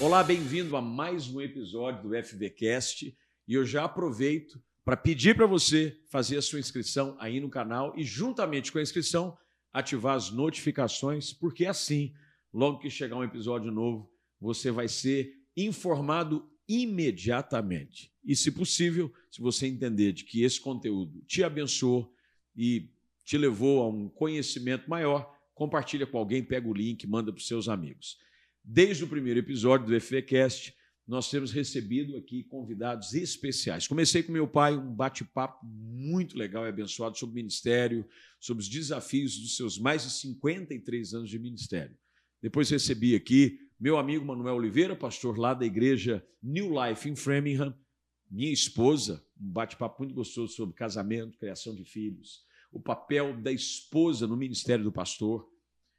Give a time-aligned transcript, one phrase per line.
[0.00, 3.14] Olá, bem-vindo a mais um episódio do FVCast
[3.46, 7.92] e eu já aproveito para pedir para você fazer a sua inscrição aí no canal
[7.94, 9.36] e, juntamente com a inscrição,
[9.70, 12.14] ativar as notificações, porque assim,
[12.50, 14.10] logo que chegar um episódio novo,
[14.40, 18.10] você vai ser informado imediatamente.
[18.24, 22.10] E, se possível, se você entender de que esse conteúdo te abençoou
[22.56, 22.88] e
[23.22, 27.46] te levou a um conhecimento maior, compartilha com alguém, pega o link, manda para os
[27.46, 28.16] seus amigos.
[28.62, 30.74] Desde o primeiro episódio do FVCast,
[31.06, 33.88] nós temos recebido aqui convidados especiais.
[33.88, 38.06] Comecei com meu pai um bate-papo muito legal e abençoado sobre ministério,
[38.38, 41.96] sobre os desafios dos seus mais de 53 anos de ministério.
[42.40, 47.74] Depois recebi aqui meu amigo Manuel Oliveira, pastor lá da igreja New Life em Framingham,
[48.30, 54.26] minha esposa, um bate-papo muito gostoso sobre casamento, criação de filhos, o papel da esposa
[54.26, 55.50] no ministério do pastor.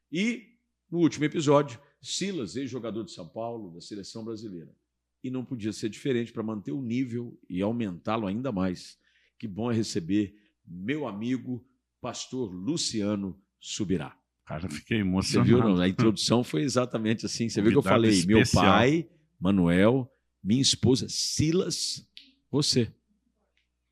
[0.10, 0.56] E,
[0.90, 4.76] no último episódio, Silas, ex-jogador de São Paulo, da seleção brasileira.
[5.24, 8.98] E não podia ser diferente para manter o nível e aumentá-lo ainda mais.
[9.38, 11.64] Que bom é receber meu amigo,
[12.00, 14.18] pastor Luciano Subirá.
[14.46, 15.50] Cara, fiquei emocionado.
[15.50, 15.82] Você viu?
[15.82, 17.48] A introdução foi exatamente assim.
[17.48, 18.64] Você viu que eu falei: especial.
[18.64, 19.10] meu pai,
[19.40, 20.12] Manuel,
[20.44, 22.08] minha esposa, Silas,
[22.50, 22.92] você.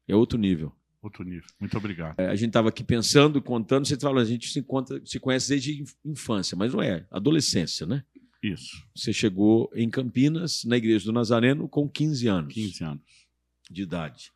[0.08, 0.76] É outro nível.
[1.02, 1.48] Outro nível.
[1.60, 2.20] Muito obrigado.
[2.20, 5.50] É, a gente estava aqui pensando, contando, você falou, a gente se, encontra, se conhece
[5.50, 8.04] desde infância, mas não é, adolescência, né?
[8.44, 8.86] Isso.
[8.96, 12.54] Você chegou em Campinas, na Igreja do Nazareno, com 15 anos.
[12.54, 13.04] 15 anos.
[13.70, 14.32] De idade.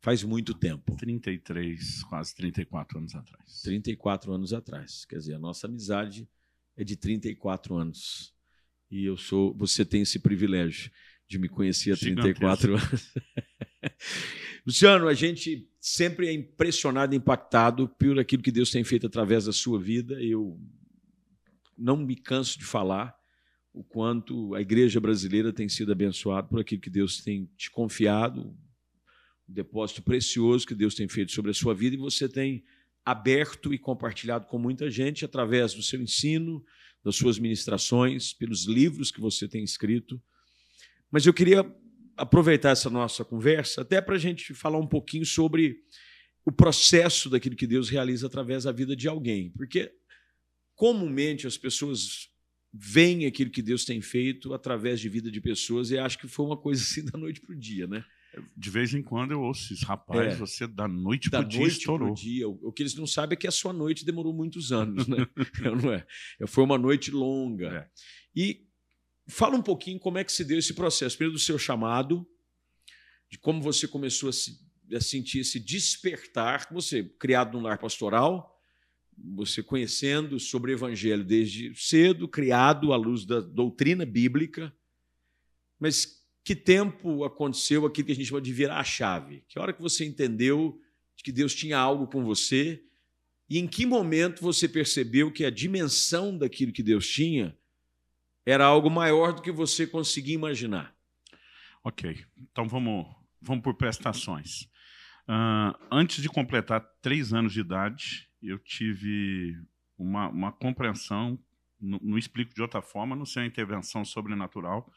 [0.00, 0.96] Faz muito tempo.
[0.96, 3.62] 33, quase 34 anos atrás.
[3.62, 5.04] 34 anos atrás.
[5.06, 6.28] Quer dizer, a nossa amizade
[6.76, 8.34] é de 34 anos.
[8.90, 9.54] E eu sou.
[9.54, 10.90] Você tem esse privilégio
[11.26, 13.14] de me conhecer há 34 anos.
[14.66, 19.52] Luciano, a gente sempre é impressionado, impactado por aquilo que Deus tem feito através da
[19.52, 20.14] sua vida.
[20.14, 20.58] Eu
[21.76, 23.14] não me canso de falar
[23.70, 28.56] o quanto a igreja brasileira tem sido abençoada por aquilo que Deus tem te confiado,
[29.46, 32.64] um depósito precioso que Deus tem feito sobre a sua vida e você tem
[33.04, 36.64] aberto e compartilhado com muita gente através do seu ensino,
[37.04, 40.18] das suas ministrações, pelos livros que você tem escrito.
[41.10, 41.62] Mas eu queria
[42.16, 45.76] aproveitar essa nossa conversa até para a gente falar um pouquinho sobre
[46.44, 49.50] o processo daquilo que Deus realiza através da vida de alguém.
[49.50, 49.90] Porque
[50.74, 52.28] comumente as pessoas
[52.72, 56.44] veem aquilo que Deus tem feito através de vida de pessoas e acham que foi
[56.44, 58.04] uma coisa assim da noite para o dia, né?
[58.56, 61.68] De vez em quando eu ouço isso, rapaz, é, você da noite para o dia
[61.68, 62.12] estourou.
[62.12, 62.48] Pro dia.
[62.48, 65.18] O, o que eles não sabem é que a sua noite demorou muitos anos, né?
[65.80, 66.04] não é?
[66.48, 67.68] Foi uma noite longa.
[67.68, 67.88] É.
[68.34, 68.66] E
[69.26, 71.16] Fala um pouquinho como é que se deu esse processo.
[71.16, 72.26] Primeiro do seu chamado,
[73.30, 74.58] de como você começou a, se,
[74.92, 78.60] a sentir esse despertar, você criado num lar pastoral,
[79.16, 84.74] você conhecendo sobre o evangelho desde cedo, criado à luz da doutrina bíblica,
[85.78, 89.44] mas que tempo aconteceu aquilo que a gente chama de virar a chave?
[89.48, 90.78] Que hora que você entendeu
[91.22, 92.84] que Deus tinha algo com você
[93.48, 97.56] e em que momento você percebeu que a dimensão daquilo que Deus tinha
[98.46, 100.94] era algo maior do que você conseguia imaginar.
[101.82, 103.06] Ok, então vamos,
[103.40, 104.62] vamos por prestações.
[105.28, 109.56] Uh, antes de completar três anos de idade, eu tive
[109.96, 111.38] uma, uma compreensão,
[111.80, 114.90] não, explico de outra forma, não sei a intervenção sobrenatural,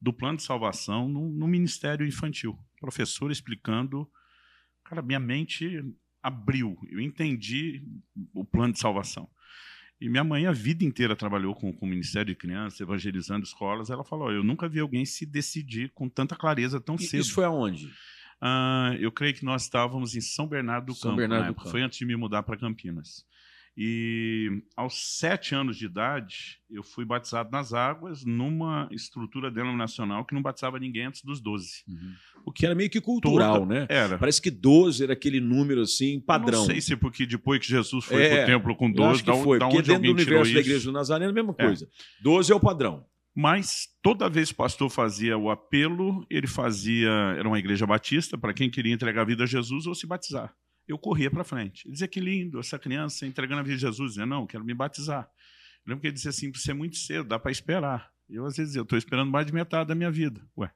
[0.00, 2.58] do plano de salvação no, no Ministério Infantil.
[2.78, 4.10] Professor explicando,
[4.84, 5.82] cara, minha mente
[6.22, 7.82] abriu, eu entendi
[8.34, 9.30] o plano de salvação.
[10.00, 13.90] E minha mãe a vida inteira trabalhou com, com o Ministério de Crianças, evangelizando escolas.
[13.90, 17.20] Ela falou: eu nunca vi alguém se decidir com tanta clareza tão cedo.
[17.20, 17.86] Isso foi aonde?
[18.42, 21.68] Uh, eu creio que nós estávamos em São Bernardo do São Campo, Bernardo do Campo.
[21.68, 23.26] Foi antes de me mudar para Campinas.
[23.82, 30.34] E aos sete anos de idade, eu fui batizado nas águas numa estrutura denominacional que
[30.34, 31.84] não batizava ninguém antes dos 12.
[31.88, 32.12] Uhum.
[32.44, 33.86] O que era meio que cultural, Toda, né?
[33.88, 34.18] Era.
[34.18, 36.58] Parece que 12 era aquele número assim, padrão.
[36.58, 39.10] não sei se é porque depois que Jesus foi é, para o templo com 12,
[39.12, 41.54] acho que foi, da, porque dentro do universo da igreja do Nazaré é a mesma
[41.56, 41.64] é.
[41.64, 41.86] coisa.
[41.86, 42.22] É.
[42.22, 43.06] 12 é o padrão.
[43.34, 47.08] Mas toda vez que o pastor fazia o apelo, ele fazia.
[47.38, 50.54] Era uma igreja batista, para quem queria entregar a vida a Jesus ou se batizar
[50.90, 51.86] eu corria para frente.
[51.86, 53.98] Ele dizia que lindo, essa criança entregando a vida de Jesus.
[53.98, 55.28] Eu dizia, não, quero me batizar.
[55.86, 58.10] Eu lembro que ele disse assim, você é muito cedo, dá para esperar.
[58.28, 60.40] Eu às vezes eu estou esperando mais de metade da minha vida.
[60.56, 60.70] Ué,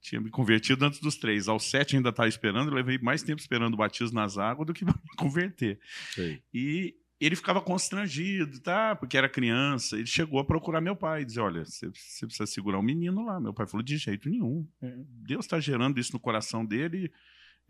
[0.00, 1.48] tinha me convertido antes dos três.
[1.48, 4.74] Aos sete ainda estava esperando, eu levei mais tempo esperando o batismo nas águas do
[4.74, 5.78] que me converter.
[6.12, 6.42] Sei.
[6.52, 8.94] E ele ficava constrangido, tá?
[8.94, 9.96] Porque era criança.
[9.96, 13.40] Ele chegou a procurar meu pai, dizer: Olha, você, precisa segurar o um menino lá.
[13.40, 14.66] Meu pai falou: De jeito nenhum.
[14.80, 14.94] É,
[15.26, 17.12] Deus está gerando isso no coração dele.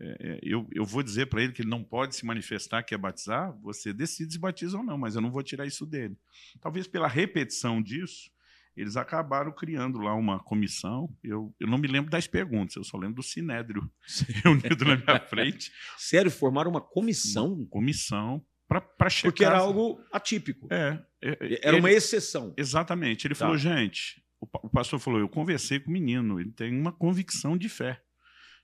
[0.01, 2.97] É, eu, eu vou dizer para ele que ele não pode se manifestar, que é
[2.97, 6.17] batizar, você decide se batiza ou não, mas eu não vou tirar isso dele.
[6.61, 8.31] Talvez pela repetição disso,
[8.77, 11.13] eles acabaram criando lá uma comissão.
[11.21, 13.91] Eu, eu não me lembro das perguntas, eu só lembro do Sinédrio
[14.43, 15.71] reunido na minha frente.
[15.97, 17.53] Sério, formaram uma comissão?
[17.53, 19.31] Uma comissão para checar.
[19.31, 20.67] Porque era algo atípico.
[20.71, 21.01] É.
[21.21, 22.53] é era ele, uma exceção.
[22.55, 23.27] Exatamente.
[23.27, 23.39] Ele tá.
[23.39, 27.57] falou, gente, o, o pastor falou, eu conversei com o menino, ele tem uma convicção
[27.57, 28.01] de fé.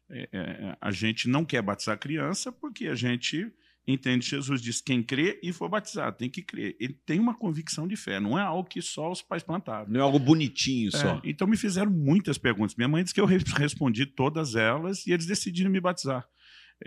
[0.10, 3.52] É, é, a gente não quer batizar criança porque a gente
[3.88, 6.76] entende Jesus diz quem crê e for batizado tem que crer.
[6.80, 9.88] Ele tem uma convicção de fé não é algo que só os pais plantaram.
[9.90, 11.22] Não é algo bonitinho é, só.
[11.24, 12.76] então me fizeram muitas perguntas.
[12.76, 16.28] Minha mãe disse que eu respondi todas elas e eles decidiram me batizar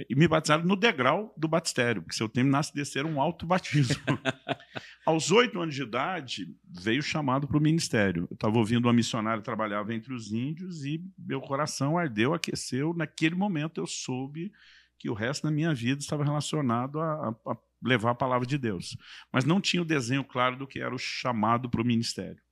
[0.08, 3.46] e me batizaram no degrau do batistério, porque se eu terminasse de descer um alto
[3.46, 3.96] batismo.
[5.06, 8.26] Aos oito anos de idade, veio chamado para o ministério.
[8.30, 12.92] Eu estava ouvindo uma missionária trabalhava entre os índios e meu coração ardeu, aqueceu.
[12.92, 14.52] Naquele momento eu soube
[14.98, 18.58] que o resto da minha vida estava relacionado a, a, a levar a palavra de
[18.58, 18.96] Deus.
[19.32, 22.42] Mas não tinha o desenho claro do que era o chamado para o ministério.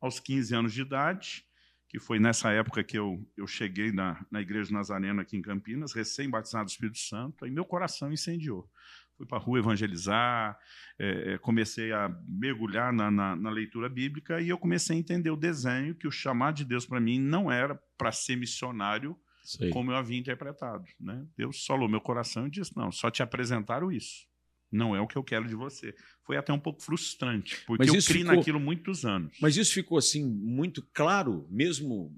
[0.00, 1.46] Aos 15 anos de idade,
[1.94, 5.92] que foi nessa época que eu, eu cheguei na, na Igreja Nazarena aqui em Campinas,
[5.92, 8.68] recém-batizado do Espírito Santo, aí meu coração incendiou.
[9.16, 10.58] Fui para a rua evangelizar,
[10.98, 15.30] é, é, comecei a mergulhar na, na, na, leitura bíblica e eu comecei a entender
[15.30, 19.16] o desenho que o chamado de Deus para mim não era para ser missionário,
[19.72, 20.84] como eu havia interpretado.
[20.98, 21.24] Né?
[21.36, 24.26] Deus falou meu coração e disse: não, só te apresentaram isso.
[24.74, 25.94] Não é o que eu quero de você.
[26.24, 28.36] Foi até um pouco frustrante, porque eu criei ficou...
[28.36, 29.36] naquilo muitos anos.
[29.40, 32.12] Mas isso ficou assim muito claro, mesmo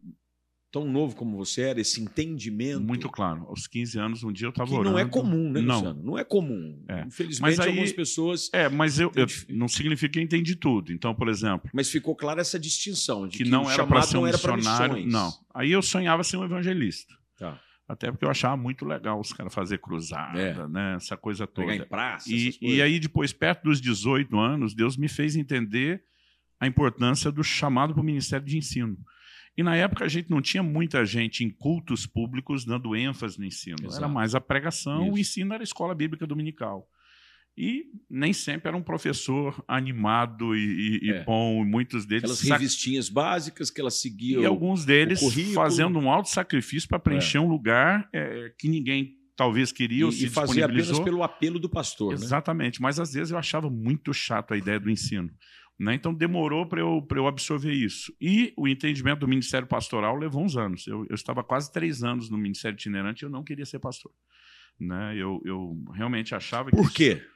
[0.73, 2.83] tão novo como você era, esse entendimento.
[2.83, 3.47] Muito claro.
[3.49, 4.91] Aos 15 anos, um dia eu estava orando.
[4.91, 5.77] Não é comum, né, não.
[5.77, 6.03] Luciano?
[6.03, 6.85] Não é comum.
[6.89, 7.05] É.
[7.07, 8.51] Infelizmente, aí, algumas pessoas.
[8.53, 10.93] É, mas eu, eu, não significa que eu entendi tudo.
[10.93, 11.71] Então, por exemplo.
[11.73, 15.07] Mas ficou clara essa distinção de que, que não era para ser um missionário.
[15.07, 15.33] Não.
[15.55, 17.15] Aí eu sonhava ser um evangelista.
[17.39, 17.61] Tá.
[17.89, 20.69] Até porque eu achava muito legal os caras fazer cruzada, é.
[20.69, 20.95] né?
[20.97, 21.69] Essa coisa toda.
[21.69, 26.03] Pegar em praça, e, e aí, depois, perto dos 18 anos, Deus me fez entender
[26.59, 28.97] a importância do chamado para o Ministério de Ensino.
[29.57, 33.45] E na época a gente não tinha muita gente em cultos públicos dando ênfase no
[33.45, 33.77] ensino.
[33.81, 33.97] Exato.
[33.97, 35.13] Era mais a pregação, Isso.
[35.15, 36.87] o ensino era a escola bíblica dominical.
[37.59, 41.25] E nem sempre era um professor animado e, e, é.
[41.25, 42.25] bom, muitos deles.
[42.25, 44.43] Aquelas revistinhas básicas que elas seguiam.
[44.43, 45.21] E alguns deles
[45.55, 47.41] fazendo um alto sacrifício para preencher é.
[47.41, 51.69] um lugar é, que ninguém talvez queria ou se e fazia apenas pelo apelo do
[51.69, 52.11] pastor.
[52.11, 52.25] Né?
[52.25, 52.83] Exatamente, né?
[52.83, 55.31] mas às vezes eu achava muito chato a ideia do ensino.
[55.79, 55.95] Né?
[55.95, 58.15] Então demorou para eu, eu absorver isso.
[58.21, 60.87] E o entendimento do ministério pastoral levou uns anos.
[60.87, 64.13] Eu, eu estava quase três anos no ministério itinerante e eu não queria ser pastor.
[64.81, 65.15] Né?
[65.17, 66.77] Eu, eu realmente achava que.
[66.77, 67.23] Por quê?
[67.23, 67.36] Isso...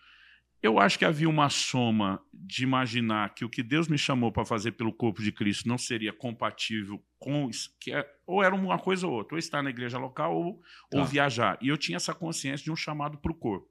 [0.63, 4.45] Eu acho que havia uma soma de imaginar que o que Deus me chamou para
[4.45, 7.49] fazer pelo corpo de Cristo não seria compatível com
[7.81, 10.99] que é, ou era uma coisa ou outra, ou estar na igreja local ou, tá.
[10.99, 11.59] ou viajar.
[11.63, 13.69] E eu tinha essa consciência de um chamado para o corpo,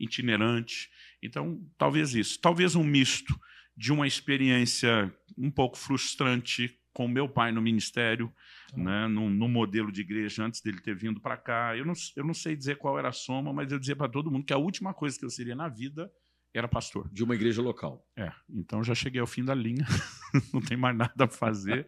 [0.00, 0.90] itinerante.
[1.22, 3.38] Então, talvez isso, talvez um misto
[3.76, 8.32] de uma experiência um pouco frustrante com meu pai no ministério,
[8.70, 8.76] tá.
[8.78, 11.76] né, no, no, modelo de igreja antes dele ter vindo para cá.
[11.76, 14.30] Eu não, eu não sei dizer qual era a soma, mas eu dizia para todo
[14.30, 16.10] mundo que a última coisa que eu seria na vida
[16.58, 17.08] era pastor.
[17.12, 18.06] De uma igreja local.
[18.16, 19.86] É, então já cheguei ao fim da linha,
[20.52, 21.86] não tem mais nada a fazer.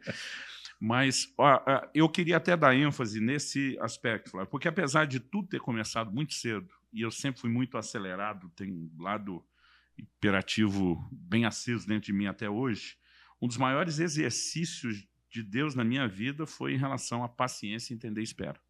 [0.80, 1.60] Mas ó,
[1.94, 6.34] eu queria até dar ênfase nesse aspecto, Flávio, porque apesar de tudo ter começado muito
[6.34, 9.44] cedo, e eu sempre fui muito acelerado, tem um lado
[9.98, 12.96] imperativo bem aceso dentro de mim até hoje,
[13.40, 18.20] um dos maiores exercícios de Deus na minha vida foi em relação à paciência, entender
[18.20, 18.60] e espera.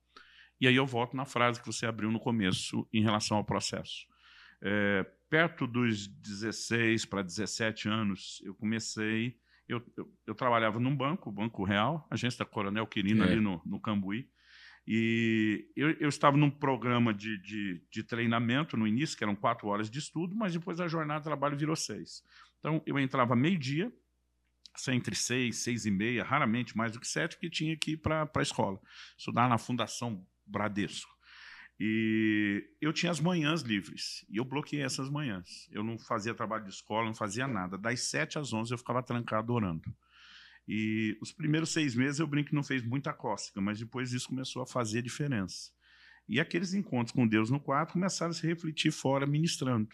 [0.61, 4.07] E aí eu volto na frase que você abriu no começo em relação ao processo.
[4.66, 9.38] É, perto dos 16 para 17 anos, eu comecei.
[9.68, 13.26] Eu, eu, eu, trabalhava num banco, Banco Real, agência da Coronel Quirino, é.
[13.26, 14.28] ali no, no Cambuí.
[14.87, 19.68] E eu, eu estava num programa de, de, de, treinamento no início, que eram quatro
[19.68, 22.23] horas de estudo, mas depois a jornada de trabalho virou seis.
[22.59, 23.92] Então, eu entrava meio-dia,
[24.88, 28.30] entre seis, seis e meia, raramente mais do que sete, porque tinha que ir para
[28.35, 28.78] a escola,
[29.16, 31.13] estudar na Fundação Bradesco.
[31.78, 35.69] E eu tinha as manhãs livres, e eu bloqueei essas manhãs.
[35.73, 37.76] Eu não fazia trabalho de escola, não fazia nada.
[37.76, 39.93] Das sete às onze eu ficava trancado orando.
[40.66, 44.28] E os primeiros seis meses eu brinco que não fez muita cócega, mas depois isso
[44.28, 45.73] começou a fazer diferença.
[46.28, 49.90] E aqueles encontros com Deus no quarto começaram a se refletir fora, ministrando.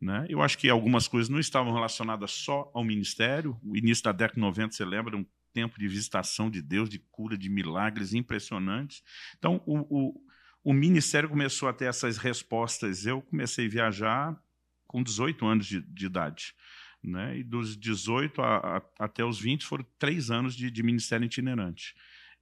[0.00, 0.26] Né?
[0.28, 3.58] Eu acho que algumas coisas não estavam relacionadas só ao ministério.
[3.62, 6.98] O início da década de 90, você lembra, um tempo de visitação de Deus, de
[6.98, 9.02] cura, de milagres impressionantes.
[9.38, 10.20] Então, o, o
[10.64, 13.06] o ministério começou a ter essas respostas.
[13.06, 14.42] Eu comecei a viajar
[14.86, 16.54] com 18 anos de, de idade.
[17.02, 17.38] Né?
[17.38, 21.94] E dos 18 a, a, até os 20 foram três anos de, de, ministério itinerante.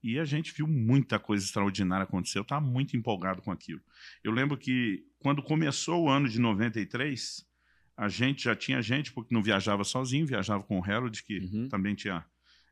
[0.02, 2.38] E a gente viu muita coisa extraordinária acontecer.
[2.38, 3.80] Eu estava muito empolgado com aquilo.
[4.22, 7.46] Eu lembro que quando começou o ano de 93,
[7.96, 11.68] a gente já tinha gente, porque não viajava sozinho, viajava com o Harold, que uhum.
[11.68, 12.24] também tinha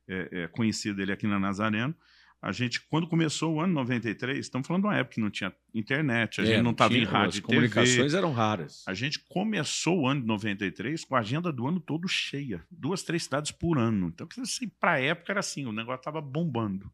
[0.07, 1.95] é, é, conhecido ele aqui na Nazareno.
[2.41, 5.53] A gente, quando começou o ano 93, estamos falando de uma época que não tinha
[5.75, 8.85] internet, a é, gente não estava em rádio As comunicações eram raras.
[8.87, 12.65] A gente começou o ano de 93 com a agenda do ano todo cheia.
[12.71, 14.07] Duas, três cidades por ano.
[14.09, 16.91] Então, assim, para a época era assim, o negócio estava bombando.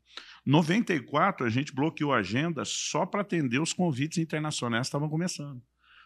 [0.46, 5.60] 94, a gente bloqueou a agenda só para atender os convites internacionais que estavam começando.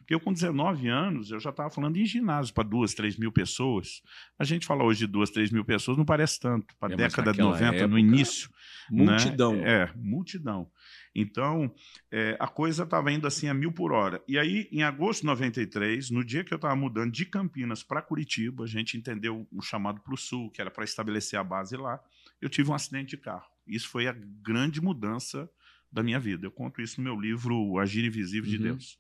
[0.09, 3.31] Porque eu, com 19 anos, eu já estava falando em ginásio para duas, três mil
[3.31, 4.01] pessoas.
[4.39, 6.75] A gente fala hoje de duas, três mil pessoas, não parece tanto.
[6.81, 8.49] Para a é, década de 90, época, no início.
[8.91, 9.57] Multidão.
[9.57, 9.71] Né?
[9.71, 10.71] É, multidão.
[11.15, 11.71] Então,
[12.11, 14.25] é, a coisa estava indo assim a mil por hora.
[14.27, 18.01] E aí, em agosto de 93, no dia que eu estava mudando de Campinas para
[18.01, 21.77] Curitiba, a gente entendeu um chamado para o sul, que era para estabelecer a base
[21.77, 22.01] lá.
[22.41, 23.45] Eu tive um acidente de carro.
[23.67, 25.51] Isso foi a grande mudança
[25.93, 26.47] da minha vida.
[26.47, 28.57] Eu conto isso no meu livro Agir Invisível uhum.
[28.57, 28.99] de Deus.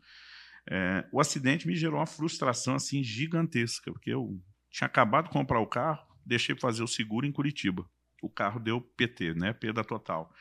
[0.70, 4.38] É, o acidente me gerou uma frustração assim gigantesca, porque eu
[4.70, 7.88] tinha acabado de comprar o carro, deixei fazer o seguro em Curitiba.
[8.22, 9.52] O carro deu PT, né?
[9.52, 10.32] Perda total.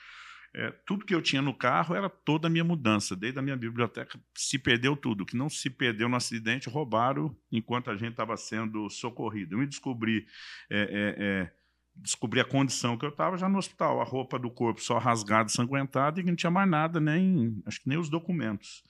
[0.53, 3.55] É, tudo que eu tinha no carro era toda a minha mudança, desde a minha
[3.55, 5.21] biblioteca se perdeu tudo.
[5.21, 9.55] O que não se perdeu no acidente, roubaram enquanto a gente estava sendo socorrido.
[9.55, 10.25] Eu me descobri,
[10.69, 11.51] é, é, é,
[11.95, 15.49] descobri a condição que eu estava já no hospital, a roupa do corpo só rasgada,
[15.49, 18.83] sanguentada, e que não tinha mais nada, nem acho que nem os documentos.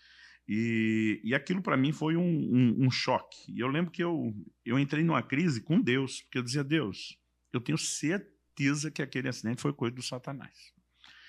[0.47, 3.51] E, e aquilo para mim foi um, um, um, choque.
[3.51, 4.33] E eu lembro que eu,
[4.65, 7.19] eu entrei numa crise com Deus, porque eu dizia: Deus,
[7.51, 10.73] eu tenho certeza que aquele acidente foi coisa do Satanás.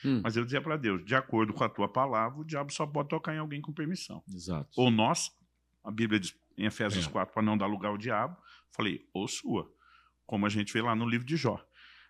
[0.05, 0.21] Hum.
[0.23, 3.09] Mas eu dizia para Deus: de acordo com a tua palavra, o diabo só pode
[3.09, 4.23] tocar em alguém com permissão.
[4.33, 4.71] Exato.
[4.77, 5.31] Ou nós,
[5.83, 7.11] a Bíblia diz em Efésios é.
[7.11, 8.37] 4, para não dar lugar ao diabo,
[8.71, 9.73] falei: ou sua,
[10.27, 11.65] como a gente vê lá no livro de Jó.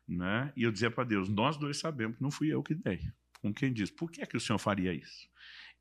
[0.07, 0.53] Né?
[0.57, 3.01] E eu dizia para Deus: nós dois sabemos que não fui eu que dei.
[3.41, 5.29] Com quem diz: por que, é que o Senhor faria isso?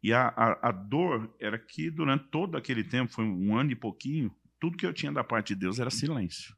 [0.07, 3.75] E a, a, a, dor era que durante todo aquele tempo, foi um ano e
[3.75, 6.55] pouquinho, tudo que eu tinha da parte de Deus era silêncio.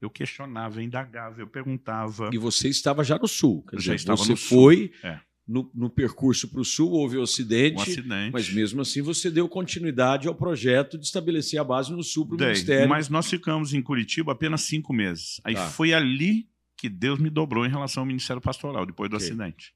[0.00, 2.30] Eu questionava, eu indagava, eu perguntava.
[2.32, 5.18] E você estava já no sul, quer dizer, você foi é.
[5.44, 9.02] no, no, percurso para o sul, houve o um acidente, um acidente, mas mesmo assim
[9.02, 12.88] você deu continuidade ao projeto de estabelecer a base no sul para o Ministério.
[12.88, 15.40] Mas nós ficamos em Curitiba apenas cinco meses.
[15.42, 15.66] Aí tá.
[15.66, 19.26] foi ali que Deus me dobrou em relação ao Ministério Pastoral, depois do okay.
[19.26, 19.74] acidente.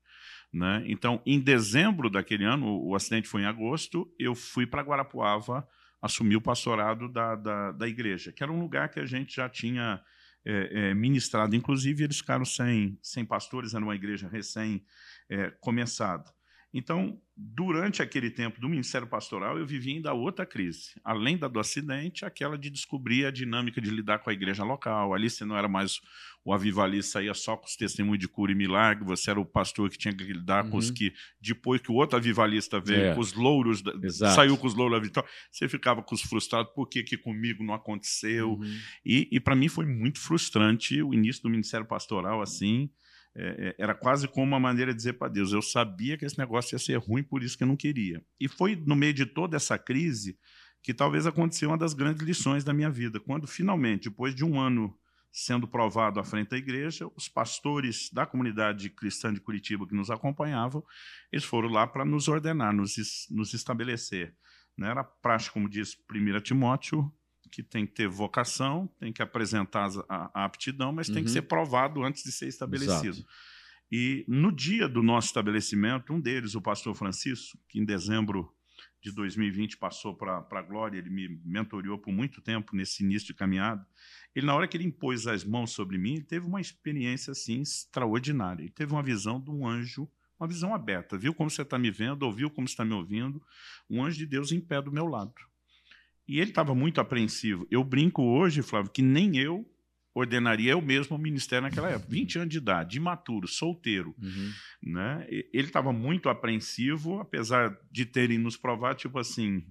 [0.53, 0.83] Né?
[0.87, 5.69] Então, em dezembro daquele ano, o, acidente foi em agosto, eu fui para Guarapuava
[6.01, 9.49] assumir o pastorado da, da, da, igreja, que era um lugar que a gente já
[9.49, 10.03] tinha
[10.45, 11.55] é, é, ministrado.
[11.55, 16.25] Inclusive, eles ficaram sem, sem pastores, era uma igreja recém-começada.
[16.73, 21.01] Então, durante aquele tempo do Ministério Pastoral, eu vivi ainda outra crise.
[21.03, 25.15] Além da do acidente, aquela de descobrir a dinâmica de lidar com a igreja local.
[25.15, 25.99] Ali você não era mais
[26.45, 29.91] o avivalista, saía só com os testemunhos de cura e milagre, você era o pastor
[29.91, 30.71] que tinha que lidar uhum.
[30.71, 30.95] com os uhum.
[30.95, 33.15] que, depois que o outro avivalista veio, é.
[33.15, 33.83] com os louros,
[34.35, 37.63] saiu com os louros da vitória, você ficava com os frustrados, por que, que comigo
[37.63, 38.53] não aconteceu?
[38.53, 38.79] Uhum.
[39.05, 42.91] E, e para mim foi muito frustrante o início do Ministério Pastoral assim.
[43.41, 46.37] É, é, era quase como uma maneira de dizer para Deus: eu sabia que esse
[46.37, 48.21] negócio ia ser ruim, por isso que eu não queria.
[48.41, 50.37] E foi no meio de toda essa crise
[50.83, 54.59] que talvez aconteceu uma das grandes lições da minha vida, quando finalmente, depois de um
[54.61, 54.93] ano
[55.31, 60.11] sendo provado à frente da igreja, os pastores da comunidade cristã de Curitiba que nos
[60.11, 60.85] acompanhavam,
[61.31, 62.97] eles foram lá para nos ordenar, nos,
[63.31, 64.35] nos estabelecer.
[64.77, 67.13] Não era prática, como diz 1 Timóteo,
[67.49, 71.15] que tem que ter vocação, tem que apresentar a, a aptidão, mas uhum.
[71.15, 71.35] tem que uhum.
[71.35, 73.19] ser provado antes de ser estabelecido.
[73.19, 73.29] Exato.
[73.91, 78.53] E no dia do nosso estabelecimento, um deles, o pastor Francisco, que em dezembro
[79.01, 83.35] de 2020 passou para a Glória, ele me mentoriou por muito tempo nesse início de
[83.35, 83.87] caminhada.
[84.35, 87.63] Ele, na hora que ele impôs as mãos sobre mim, ele teve uma experiência assim
[87.63, 88.63] extraordinária.
[88.63, 91.17] Ele teve uma visão de um anjo, uma visão aberta.
[91.17, 93.43] Viu como você está me vendo, ouviu como está me ouvindo.
[93.89, 95.33] Um anjo de Deus em pé do meu lado.
[96.29, 97.67] E ele estava muito apreensivo.
[97.71, 99.67] Eu brinco hoje, Flávio, que nem eu
[100.15, 102.11] ordenaria eu mesmo o ministério naquela época.
[102.11, 104.15] 20 anos de idade, imaturo, solteiro.
[104.21, 104.53] Uhum.
[104.83, 105.27] Né?
[105.29, 109.65] Ele estava muito apreensivo, apesar de terem nos provado, tipo assim,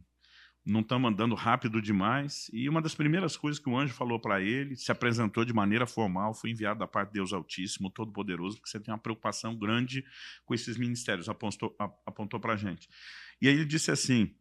[0.65, 2.49] não estamos andando rápido demais.
[2.53, 5.85] E uma das primeiras coisas que o anjo falou para ele, se apresentou de maneira
[5.85, 10.03] formal, foi enviado da parte de Deus Altíssimo, Todo-Poderoso, porque você tem uma preocupação grande
[10.45, 12.87] com esses ministérios, apontou, apontou para a gente.
[13.41, 14.33] E aí ele disse assim,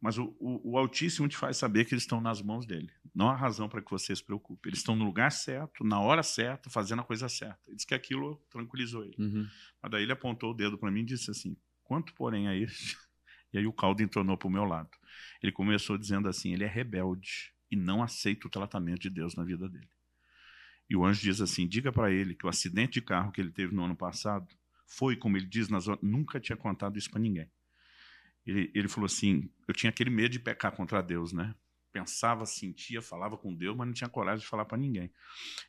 [0.00, 2.90] mas o, o, o, Altíssimo te faz saber que eles estão nas mãos dele.
[3.14, 4.68] Não há razão para que você se preocupe.
[4.68, 7.58] Eles estão no lugar certo, na hora certa, fazendo a coisa certa.
[7.66, 9.16] Ele disse que aquilo tranquilizou ele.
[9.18, 9.48] Uhum.
[9.82, 12.96] Mas daí ele apontou o dedo para mim e disse assim: Quanto, porém, a este?
[13.52, 14.90] E aí o caldo entornou para o meu lado.
[15.40, 19.44] Ele começou dizendo assim: Ele é rebelde e não aceita o tratamento de Deus na
[19.44, 19.88] vida dele.
[20.90, 23.52] E o anjo diz assim: Diga para ele que o acidente de carro que ele
[23.52, 24.52] teve no ano passado
[24.84, 25.86] foi, como ele diz, nas...
[26.02, 27.48] nunca tinha contado isso para ninguém
[28.46, 31.54] ele, ele falou assim: eu tinha aquele medo de pecar contra Deus, né?
[31.96, 35.10] pensava, sentia, falava com Deus, mas não tinha coragem de falar para ninguém.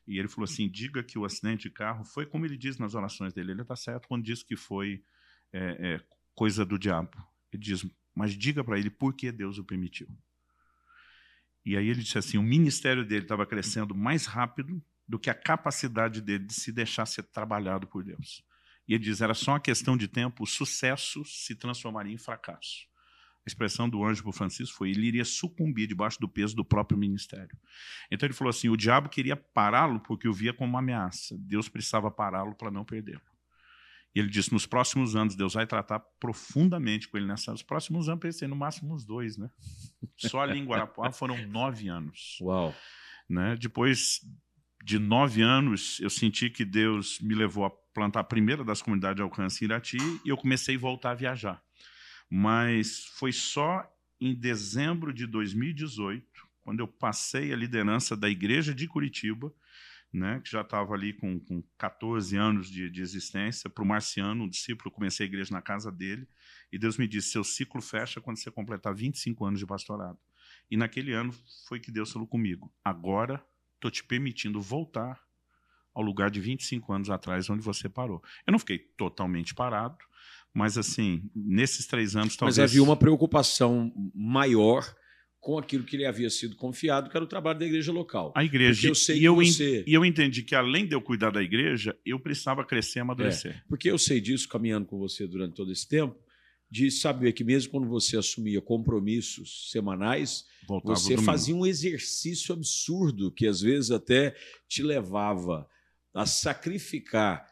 [0.06, 2.96] E ele falou assim: diga que o acidente de carro foi como ele diz nas
[2.96, 3.52] orações dele.
[3.52, 5.02] Ele está certo quando diz que foi
[5.54, 6.04] é, é,
[6.36, 7.18] coisa do diabo.
[7.54, 10.08] Ele diz, mas diga para ele por que Deus o permitiu.
[11.66, 15.34] E aí ele disse assim: o ministério dele estava crescendo mais rápido do que a
[15.34, 18.44] capacidade dele de se deixar ser trabalhado por Deus.
[18.88, 22.88] E ele diz: era só uma questão de tempo, o sucesso se transformaria em fracasso.
[23.46, 26.98] A expressão do anjo para Francisco foi: ele iria sucumbir debaixo do peso do próprio
[26.98, 27.58] ministério.
[28.12, 31.36] Então ele falou assim: o diabo queria pará-lo porque o via como uma ameaça.
[31.40, 33.22] Deus precisava pará-lo para não perdê-lo.
[34.14, 37.52] E ele disse: nos próximos anos, Deus vai tratar profundamente com ele nessa.
[37.52, 39.50] Nos próximos anos, pensei, no máximo uns dois, né?
[40.18, 42.38] Só ali em Guarapuá foram nove anos.
[42.42, 42.76] Uau!
[43.30, 43.56] Né?
[43.58, 44.22] Depois
[44.88, 49.18] de nove anos, eu senti que Deus me levou a plantar a primeira das comunidades
[49.18, 51.62] de alcance em Irati e eu comecei a voltar a viajar
[52.30, 53.90] mas foi só
[54.20, 56.26] em dezembro de 2018,
[56.62, 59.54] quando eu passei a liderança da igreja de Curitiba,
[60.12, 64.44] né, que já estava ali com, com 14 anos de, de existência, para o Marciano,
[64.44, 66.28] um discípulo, comecei a igreja na casa dele,
[66.72, 70.18] e Deus me disse, seu ciclo fecha quando você completar 25 anos de pastorado.
[70.70, 71.34] E naquele ano
[71.68, 73.46] foi que Deus falou comigo, agora
[73.78, 75.20] estou te permitindo voltar
[75.94, 78.22] ao lugar de 25 anos atrás, onde você parou.
[78.46, 79.98] Eu não fiquei totalmente parado,
[80.54, 82.58] mas, assim, nesses três anos, talvez.
[82.58, 84.84] Mas havia uma preocupação maior
[85.40, 88.34] com aquilo que lhe havia sido confiado, que era o trabalho da igreja local.
[88.36, 88.90] A igreja.
[88.90, 89.84] Eu sei e, eu você...
[89.88, 93.52] e eu entendi que, além de eu cuidar da igreja, eu precisava crescer e amadurecer.
[93.56, 96.18] É, porque eu sei disso, caminhando com você durante todo esse tempo,
[96.70, 103.32] de saber que mesmo quando você assumia compromissos semanais, Voltava você fazia um exercício absurdo
[103.32, 104.36] que às vezes até
[104.68, 105.68] te levava
[106.14, 107.48] a sacrificar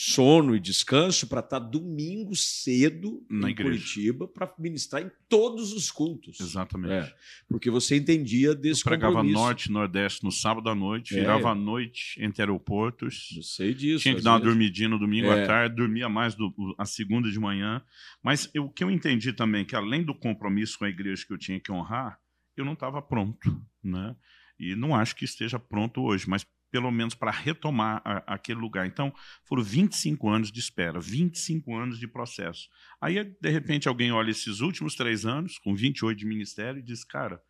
[0.00, 3.70] sono e descanso para estar tá domingo cedo Na em igreja.
[3.70, 6.38] Curitiba para ministrar em todos os cultos.
[6.38, 6.92] Exatamente.
[6.92, 7.14] É,
[7.48, 9.40] porque você entendia desse Eu pregava compromisso.
[9.40, 11.20] norte, nordeste no sábado à noite, é.
[11.20, 13.34] virava à noite entre aeroportos.
[13.34, 14.04] Eu sei disso.
[14.04, 15.42] Tinha que dar uma dormidinha no domingo é.
[15.42, 17.82] à tarde, dormia mais do, a segunda de manhã.
[18.22, 21.32] Mas eu, o que eu entendi também que além do compromisso com a igreja que
[21.32, 22.20] eu tinha que honrar,
[22.56, 24.14] eu não estava pronto, né?
[24.60, 28.86] E não acho que esteja pronto hoje, mas pelo menos para retomar a, aquele lugar.
[28.86, 29.12] Então,
[29.44, 32.68] foram 25 anos de espera, 25 anos de processo.
[33.00, 37.04] Aí, de repente, alguém olha esses últimos três anos, com 28 de ministério, e diz,
[37.04, 37.40] cara,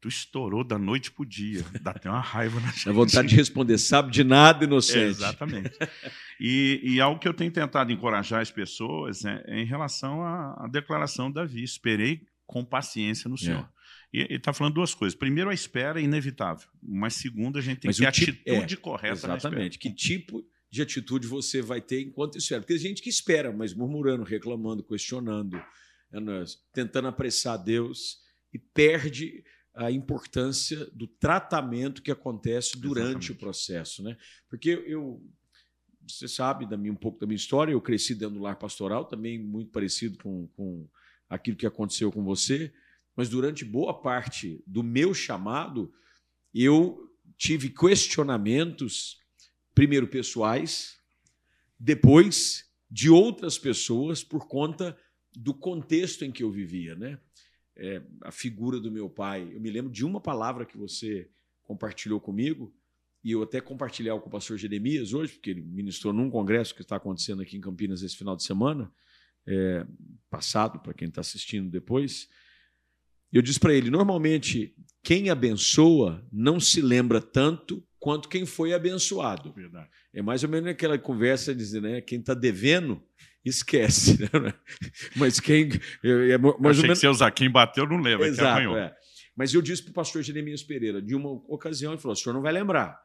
[0.00, 1.64] tu estourou da noite para o dia.
[1.82, 2.88] Dá até uma raiva na gente.
[2.88, 4.98] A vontade de responder, sabe de nada, inocente.
[4.98, 5.70] É, exatamente.
[6.40, 10.64] E, e, algo que eu tenho tentado encorajar as pessoas é, é em relação à,
[10.64, 11.62] à declaração de Davi.
[11.62, 13.60] Esperei com paciência no Senhor.
[13.60, 13.79] É.
[14.12, 15.16] E ele está falando duas coisas.
[15.16, 16.68] Primeiro, a espera é inevitável.
[16.82, 19.78] Mas, segundo, a gente tem mas que ter a atitude é, correta Exatamente.
[19.78, 22.60] Que tipo de atitude você vai ter enquanto espera?
[22.60, 25.62] Porque tem gente que espera, mas murmurando, reclamando, questionando,
[26.10, 28.18] né, tentando apressar Deus
[28.52, 29.44] e perde
[29.74, 33.32] a importância do tratamento que acontece durante Exatamente.
[33.32, 34.02] o processo.
[34.02, 34.16] Né?
[34.48, 35.22] Porque eu,
[36.06, 39.04] você sabe da minha, um pouco da minha história, eu cresci dentro do lar pastoral,
[39.04, 40.88] também muito parecido com, com
[41.28, 42.72] aquilo que aconteceu com você
[43.16, 45.92] mas durante boa parte do meu chamado,
[46.54, 49.18] eu tive questionamentos,
[49.74, 50.98] primeiro pessoais,
[51.78, 54.96] depois de outras pessoas, por conta
[55.34, 56.94] do contexto em que eu vivia.
[56.94, 57.18] Né?
[57.76, 59.48] É, a figura do meu pai.
[59.52, 61.30] Eu me lembro de uma palavra que você
[61.62, 62.74] compartilhou comigo,
[63.22, 66.82] e eu até compartilhar com o pastor Jeremias hoje, porque ele ministrou num congresso que
[66.82, 68.90] está acontecendo aqui em Campinas esse final de semana,
[69.46, 69.86] é,
[70.28, 72.28] passado, para quem está assistindo depois.
[73.32, 79.52] Eu disse para ele: normalmente, quem abençoa não se lembra tanto quanto quem foi abençoado.
[79.52, 79.88] Verdade.
[80.12, 82.00] É mais ou menos aquela conversa dizendo, né?
[82.00, 83.02] Quem está devendo,
[83.44, 84.20] esquece.
[84.20, 84.28] Né?
[85.16, 85.68] Mas quem.
[86.02, 87.00] É, é mais eu achei menos...
[87.00, 88.26] que usar quem bateu, não lembra.
[88.26, 88.94] Exato, é.
[89.36, 92.34] Mas eu disse para o pastor Jeremias Pereira, de uma ocasião, ele falou: o senhor
[92.34, 93.00] não vai lembrar,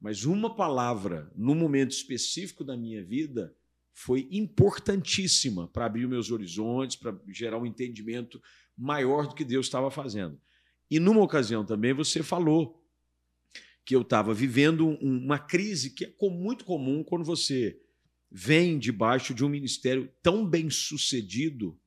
[0.00, 3.54] mas uma palavra, num momento específico da minha vida,
[3.94, 8.40] foi importantíssima para abrir meus horizontes, para gerar um entendimento
[8.78, 10.40] maior do que Deus estava fazendo.
[10.90, 12.82] E numa ocasião também você falou
[13.84, 17.80] que eu estava vivendo uma crise que é muito comum quando você
[18.30, 21.78] vem debaixo de um ministério tão bem sucedido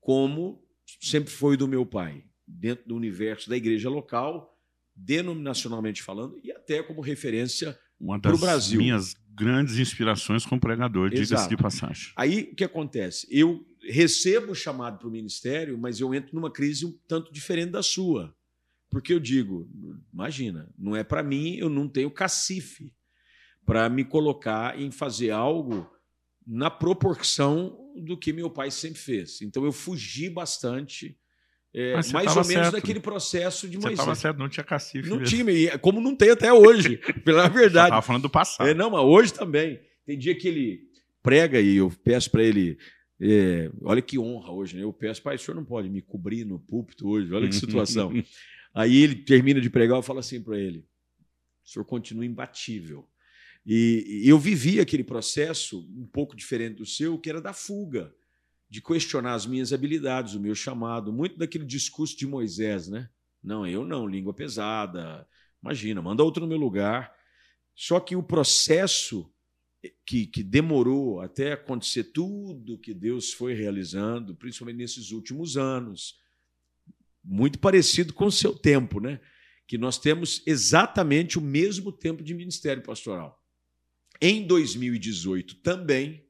[0.00, 0.62] como
[1.00, 4.56] sempre foi do meu pai, dentro do universo da igreja local,
[4.94, 7.78] denominacionalmente falando, e até como referência
[8.22, 8.78] para o Brasil.
[8.78, 12.12] minhas grandes inspirações como pregador, diga-se de passagem.
[12.16, 13.26] Aí o que acontece?
[13.30, 17.70] Eu recebo o chamado para o ministério, mas eu entro numa crise um tanto diferente
[17.70, 18.34] da sua.
[18.90, 19.68] Porque eu digo,
[20.12, 22.92] imagina, não é para mim, eu não tenho cacife
[23.64, 25.90] para me colocar em fazer algo
[26.46, 29.42] na proporção do que meu pai sempre fez.
[29.42, 31.18] Então eu fugi bastante
[31.74, 32.72] É, você mais ou menos certo.
[32.74, 33.98] naquele processo de Você Moisés.
[33.98, 35.08] estava certo, não tinha cacife.
[35.08, 35.36] Não mesmo.
[35.36, 37.88] tinha, e como não tem até hoje, pela verdade.
[37.88, 38.68] Estava falando do passado.
[38.68, 39.80] É, não, mas hoje também.
[40.06, 40.80] Tem dia que ele
[41.22, 42.78] prega e eu peço para ele.
[43.20, 44.82] É, olha que honra hoje, né?
[44.82, 48.12] Eu peço, pai, o senhor não pode me cobrir no púlpito hoje, olha que situação.
[48.74, 50.86] Aí ele termina de pregar, eu falo assim para ele:
[51.64, 53.08] o senhor continua imbatível.
[53.64, 58.14] E, e eu vivi aquele processo um pouco diferente do seu, que era da fuga,
[58.68, 63.08] de questionar as minhas habilidades, o meu chamado, muito daquele discurso de Moisés, né?
[63.42, 65.26] Não, eu não, língua pesada.
[65.62, 67.12] Imagina, manda outro no meu lugar.
[67.74, 69.32] Só que o processo
[70.04, 76.18] que, que demorou até acontecer tudo que Deus foi realizando, principalmente nesses últimos anos,
[77.22, 79.20] muito parecido com o seu tempo, né?
[79.66, 83.42] Que nós temos exatamente o mesmo tempo de ministério pastoral.
[84.20, 86.24] Em 2018 também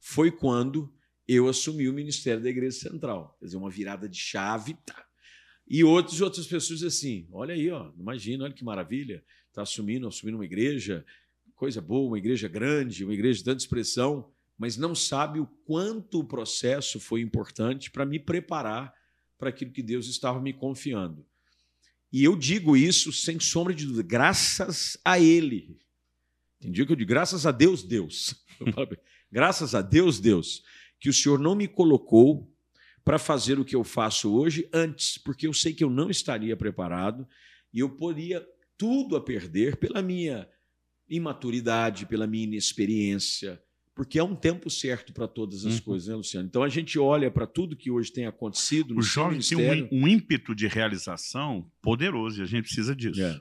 [0.00, 0.92] foi quando
[1.28, 3.36] eu assumi o ministério da Igreja Central.
[3.38, 4.74] Quer dizer, uma virada de chave.
[4.84, 5.06] Tá.
[5.68, 10.38] E outros, outras pessoas assim, olha aí, ó, imagina, olha que maravilha, está assumindo, assumindo
[10.38, 11.04] uma igreja,
[11.62, 16.18] coisa boa, uma igreja grande, uma igreja de tanta expressão, mas não sabe o quanto
[16.18, 18.92] o processo foi importante para me preparar
[19.38, 21.24] para aquilo que Deus estava me confiando.
[22.12, 25.78] E eu digo isso sem sombra de dúvida, graças a Ele.
[26.58, 28.34] Tem dia que eu digo, graças a Deus, Deus.
[29.30, 30.64] graças a Deus, Deus,
[30.98, 32.52] que o Senhor não me colocou
[33.04, 36.56] para fazer o que eu faço hoje antes, porque eu sei que eu não estaria
[36.56, 37.24] preparado
[37.72, 38.44] e eu poderia
[38.76, 40.50] tudo a perder pela minha
[41.16, 43.60] imaturidade, pela minha inexperiência,
[43.94, 45.82] porque é um tempo certo para todas as Uhum.
[45.82, 46.48] coisas, né, Luciano?
[46.48, 49.88] Então a gente olha para tudo que hoje tem acontecido no O jovem tem um,
[50.04, 53.20] um ímpeto de realização poderoso e a gente precisa disso.
[53.22, 53.40] É.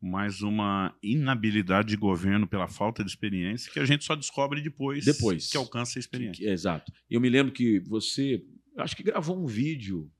[0.00, 5.04] Mas uma inabilidade de governo pela falta de experiência que a gente só descobre depois,
[5.04, 5.48] Depois.
[5.50, 6.44] que alcança a experiência.
[6.48, 6.90] exato.
[7.08, 8.42] Eu me lembro que você,
[8.78, 10.10] acho que gravou um vídeo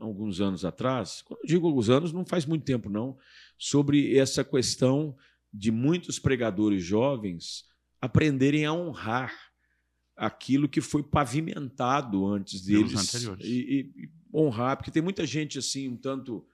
[0.00, 3.16] alguns anos atrás, quando eu digo alguns anos, não faz muito tempo não,
[3.58, 5.14] sobre essa questão
[5.52, 7.64] de muitos pregadores jovens
[8.00, 9.34] aprenderem a honrar
[10.16, 13.44] aquilo que foi pavimentado antes deles anteriores.
[13.44, 16.46] e, e- e honrar, porque tem muita gente assim um tanto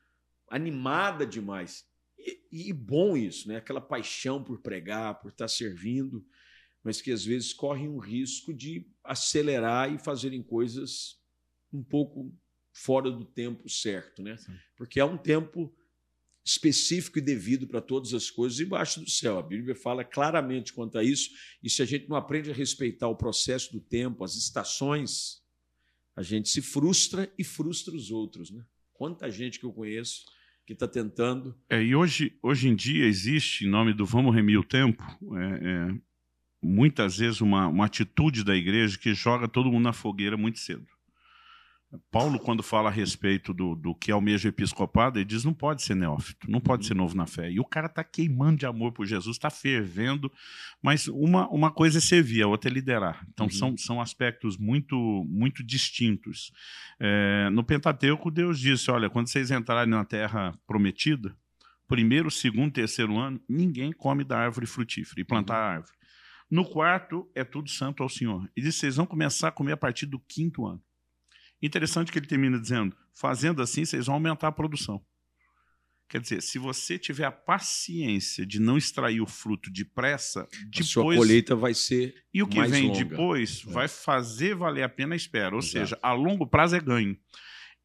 [0.48, 1.84] animada demais
[2.18, 3.56] e, e bom isso, né?
[3.56, 6.24] Aquela paixão por pregar, por estar servindo,
[6.82, 11.20] mas que às vezes correm um risco de acelerar e fazerem coisas
[11.72, 12.32] um pouco
[12.72, 14.36] fora do tempo certo, né?
[14.36, 14.56] Sim.
[14.76, 15.74] Porque há um tempo
[16.46, 19.36] específico e devido para todas as coisas embaixo do céu.
[19.36, 21.30] A Bíblia fala claramente quanto a isso,
[21.60, 25.42] e se a gente não aprende a respeitar o processo do tempo, as estações,
[26.14, 28.64] a gente se frustra e frustra os outros, né?
[28.92, 30.24] Quanta gente que eu conheço
[30.64, 34.58] que está tentando É, e hoje, hoje em dia existe, em nome do vamos remir
[34.58, 35.02] o tempo,
[35.36, 35.98] é, é,
[36.62, 40.86] muitas vezes uma, uma atitude da igreja que joga todo mundo na fogueira muito cedo.
[42.10, 45.82] Paulo, quando fala a respeito do, do que almeja o episcopado, ele diz não pode
[45.82, 46.88] ser neófito, não pode Uhum.
[46.88, 47.50] ser novo na fé.
[47.50, 50.30] E o cara está queimando de amor por Jesus, está fervendo,
[50.82, 53.24] mas uma, uma coisa é servir, a outra é liderar.
[53.32, 53.52] Então Uhum.
[53.52, 54.96] são, são aspectos muito,
[55.28, 56.50] muito distintos.
[56.98, 61.36] É, no Pentateuco, Deus disse, olha, quando vocês entrarem na terra prometida,
[61.86, 65.92] primeiro, segundo, terceiro ano, ninguém come da árvore frutífera e plantar a árvore.
[66.50, 68.48] No quarto, é tudo santo ao Senhor.
[68.56, 70.82] E diz, vocês vão começar a comer a partir do quinto ano.
[71.62, 75.02] Interessante que ele termina dizendo, fazendo assim, vocês vão aumentar a produção.
[76.08, 80.46] Quer dizer, se você tiver a paciência de não extrair o fruto depressa,
[80.78, 83.04] a sua depois colheita vai ser e o que vem longa.
[83.04, 83.72] depois É.
[83.72, 85.54] vai fazer valer a pena a espera.
[85.54, 85.72] Ou Exato.
[85.72, 87.18] seja, a longo prazo é ganho.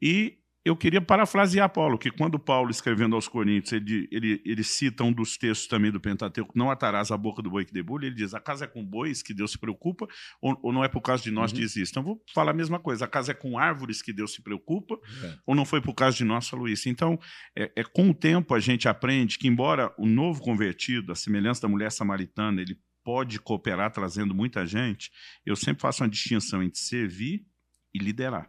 [0.00, 5.02] E eu queria parafrasear Paulo, que quando Paulo, escrevendo aos Coríntios, ele, ele, ele cita
[5.02, 8.14] um dos textos também do Pentateuco, não atarás a boca do boi que debulha, ele
[8.14, 10.06] diz, a casa é com bois que Deus se preocupa,
[10.40, 11.58] ou, ou não é por causa de nós Uhum.
[11.58, 11.90] diz isso.
[11.92, 14.94] Então, vou falar a mesma coisa, a casa é com árvores que Deus se preocupa,
[15.24, 15.34] É.
[15.46, 16.88] ou não foi por causa de nós, falou isso.
[16.88, 17.18] Então,
[17.56, 21.62] é, é com o tempo a gente aprende que, embora o novo convertido, a semelhança
[21.62, 25.10] da mulher samaritana, ele pode cooperar trazendo muita gente,
[25.44, 27.44] eu sempre faço uma distinção entre servir
[27.92, 28.48] e liderar.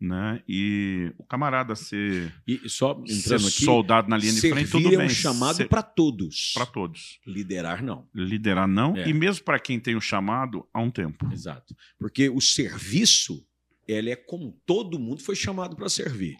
[0.00, 0.42] Né?
[0.48, 4.88] E o camarada ser, E só ser entrando aqui, soldado na linha de frente, tudo
[4.94, 5.06] é bem.
[5.06, 6.52] um chamado Ser- para todos.
[6.54, 7.20] pra todos.
[7.26, 8.08] Liderar não.
[8.14, 9.06] Liderar não, É.
[9.08, 11.30] e mesmo para quem tem o chamado, há um tempo.
[11.30, 11.76] Exato.
[11.98, 13.46] Porque o serviço,
[13.86, 16.38] ele é como todo mundo foi chamado para servir.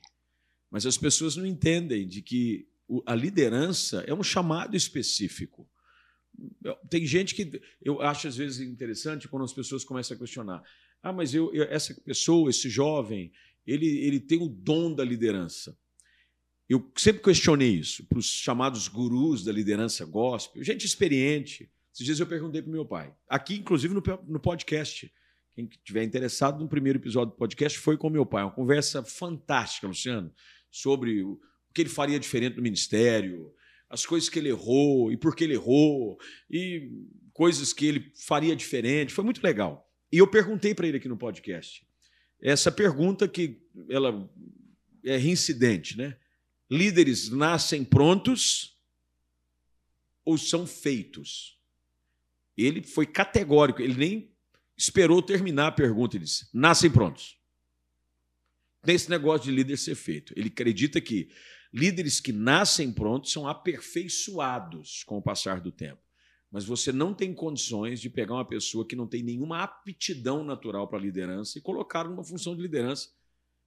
[0.70, 2.66] Mas as pessoas não entendem de que
[3.04, 5.68] a liderança é um chamado específico.
[6.88, 10.62] Tem gente que eu acho às vezes interessante quando as pessoas começam a questionar.
[11.02, 13.32] Ah, mas eu, eu- essa pessoa, esse jovem,
[13.70, 15.78] ele, ele tem o dom da liderança.
[16.68, 21.70] Eu sempre questionei isso para os chamados gurus da liderança gospel, gente experiente.
[21.92, 25.12] Esses dias eu perguntei para meu pai, aqui inclusive no, no podcast,
[25.52, 28.44] quem estiver interessado, no primeiro episódio do podcast foi com meu pai.
[28.44, 30.32] Uma conversa fantástica, Luciano,
[30.70, 31.40] sobre o
[31.74, 33.52] que ele faria diferente no ministério,
[33.88, 36.88] as coisas que ele errou e por que ele errou, e
[37.32, 39.12] coisas que ele faria diferente.
[39.12, 39.88] Foi muito legal.
[40.12, 41.84] E eu perguntei para ele aqui no podcast.
[42.42, 44.28] Essa pergunta que ela
[45.04, 46.16] é reincidente, né?
[46.70, 48.78] Líderes nascem prontos
[50.24, 51.58] ou são feitos?
[52.56, 54.30] Ele foi categórico, ele nem
[54.76, 57.38] esperou terminar a pergunta, ele disse: nascem prontos.
[58.82, 60.32] Tem esse negócio de líder ser feito.
[60.36, 61.30] Ele acredita que
[61.72, 66.00] líderes que nascem prontos são aperfeiçoados com o passar do tempo.
[66.50, 70.88] Mas você não tem condições de pegar uma pessoa que não tem nenhuma aptidão natural
[70.88, 73.08] para liderança e colocar numa função de liderança.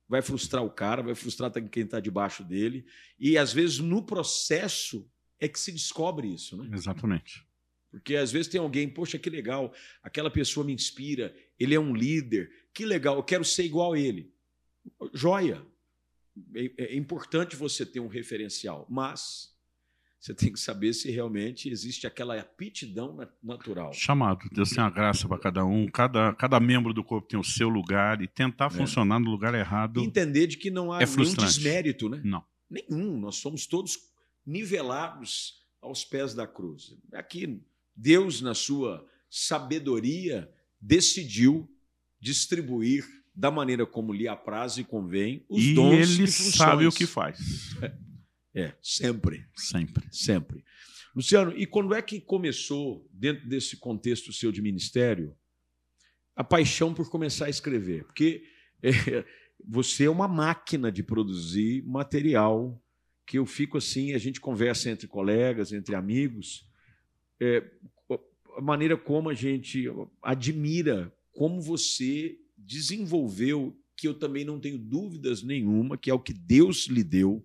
[0.07, 2.85] Vai frustrar o cara, vai frustrar quem está debaixo dele.
[3.17, 6.57] E às vezes no processo é que se descobre isso.
[6.57, 6.69] Né?
[6.73, 7.47] Exatamente.
[7.89, 11.95] Porque às vezes tem alguém, poxa, que legal, aquela pessoa me inspira, ele é um
[11.95, 14.33] líder, que legal, eu quero ser igual a ele.
[15.13, 15.65] Joia.
[16.55, 19.52] É, é importante você ter um referencial, mas
[20.23, 23.91] você tem que saber se realmente existe aquela aptidão natural.
[23.91, 24.47] Chamado.
[24.53, 25.85] Deus tem uma graça para cada um.
[25.87, 28.69] Cada, cada membro do corpo tem o seu lugar e tentar é.
[28.69, 29.99] funcionar no lugar errado.
[29.99, 32.21] Entender de que não há é nenhum desmérito, né?
[32.23, 32.41] Não.
[32.69, 33.19] Nenhum.
[33.19, 33.99] Nós somos todos
[34.45, 36.95] nivelados aos pés da cruz.
[37.11, 37.61] Aqui,
[37.93, 41.69] Deus, na sua sabedoria, decidiu
[42.21, 43.03] distribuir
[43.35, 47.75] da maneira como lhe apraz e convém os e dons ele sabe o que faz.
[48.53, 49.45] É, sempre.
[49.55, 50.05] Sempre.
[50.11, 50.63] Sempre.
[51.15, 55.35] Luciano, e quando é que começou, dentro desse contexto seu de ministério,
[56.35, 58.03] a paixão por começar a escrever?
[58.05, 58.43] Porque
[58.81, 59.25] é,
[59.65, 62.79] você é uma máquina de produzir material
[63.25, 66.67] que eu fico assim, a gente conversa entre colegas, entre amigos,
[67.39, 67.63] é,
[68.57, 69.85] a maneira como a gente
[70.21, 76.33] admira como você desenvolveu, que eu também não tenho dúvidas nenhuma, que é o que
[76.33, 77.43] Deus lhe deu,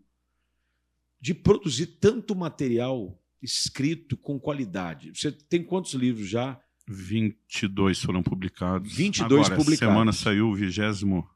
[1.20, 5.12] de produzir tanto material escrito com qualidade.
[5.14, 6.61] Você tem quantos livros já?
[6.88, 8.94] 22 foram publicados.
[8.94, 9.94] 22 Agora, publicados.
[9.94, 11.28] semana saiu o vigésimo.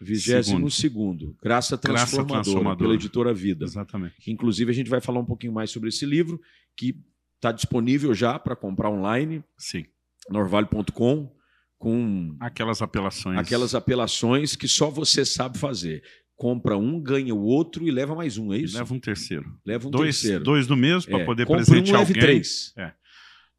[0.00, 1.36] Vigésimo segundo.
[1.42, 3.64] Graça Transformadora, Graça Transformadora, pela editora Vida.
[3.64, 4.14] Exatamente.
[4.30, 6.40] Inclusive, a gente vai falar um pouquinho mais sobre esse livro,
[6.76, 7.02] que
[7.34, 9.42] está disponível já para comprar online.
[9.56, 9.86] Sim.
[10.30, 11.34] Norvale.com,
[11.78, 13.38] com aquelas apelações.
[13.38, 16.02] Aquelas apelações que só você sabe fazer
[16.38, 18.78] compra um, ganha o outro e leva mais um, é isso?
[18.78, 19.52] Leva um terceiro.
[19.66, 20.44] Leva um dois, terceiro.
[20.44, 22.20] Dois do mesmo para É, poder compra presentear um, alguém.
[22.22, 22.72] três.
[22.78, 22.92] É.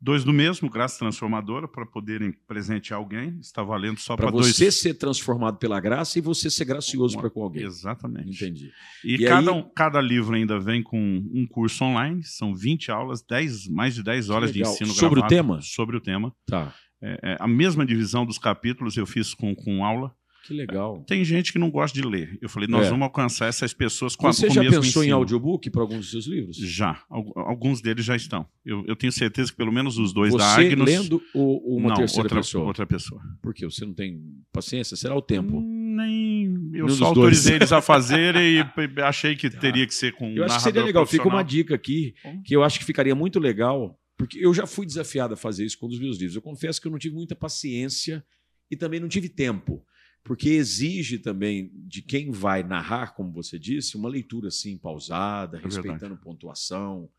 [0.01, 3.37] Dois do mesmo, graça transformadora, para poderem presentear alguém.
[3.41, 4.55] Está valendo só Para para dois.
[4.55, 7.65] você ser transformado pela graça e você ser gracioso para com alguém.
[7.65, 8.29] Exatamente.
[8.41, 8.71] Entendi.
[9.03, 10.97] E, E cada, aí- um- cada livro ainda vem com
[11.33, 15.23] um curso online, são 20 aulas, 10, mais de 10 horas de ensino Sobre o
[15.23, 15.61] gravado tema?
[15.61, 16.33] Sobre o tema.
[16.47, 16.73] Tá.
[17.03, 20.15] É, é, a mesma divisão dos capítulos eu fiz com, com aula.
[20.47, 21.03] Que legal.
[21.05, 22.37] Tem gente que não gosta de ler.
[22.41, 22.89] Eu falei, nós É.
[22.89, 25.15] vamos alcançar essas pessoas com, a- Você com já pensou em ensino.
[25.17, 26.57] audiobook para alguns dos seus livros?
[26.57, 27.03] Já.
[27.09, 28.45] Al- Alguns deles já estão.
[28.65, 30.85] Eu, eu tenho certeza que pelo menos os dois da Você Agnos...
[30.87, 32.65] lendo ou ou uma não, terceira outra, pessoa?
[32.65, 33.21] outra pessoa.
[33.41, 33.65] Por quê?
[33.65, 34.19] Você não tem
[34.51, 34.95] paciência?
[34.97, 35.61] Será o tempo?
[35.61, 36.45] Nem.
[36.73, 37.61] Eu Nenhum só autorizei dois.
[37.61, 38.59] eles a fazerem e
[39.03, 41.05] achei que teria que ser com um Eu acho que seria legal.
[41.05, 42.13] Fica uma dica aqui
[42.45, 45.77] que eu acho que ficaria muito legal, porque eu já fui desafiado a fazer isso
[45.77, 46.35] com um dos meus livros.
[46.35, 48.23] Eu confesso que eu não tive muita paciência
[48.71, 49.83] e também não tive tempo,
[50.23, 55.61] porque exige também de quem vai narrar, como você disse, uma leitura assim pausada, É
[55.61, 55.75] verdade.
[55.87, 57.09] respeitando pontuação.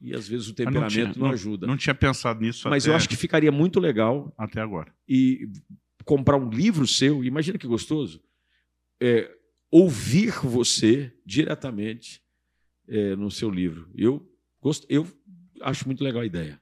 [0.00, 1.66] E às vezes o Mas não temperamento tinha- não, ajuda.
[1.66, 4.94] Não tinha pensado nisso Mas até, eu acho que ficaria muito legal até agora.
[5.08, 5.48] e
[6.04, 8.22] comprar um livro seu, imagina que gostoso,
[9.02, 9.30] é,
[9.70, 12.22] ouvir você diretamente
[12.88, 13.90] é, no seu livro.
[13.94, 14.24] Eu,
[14.60, 15.06] gosto, eu
[15.62, 16.60] acho muito legal a ideia.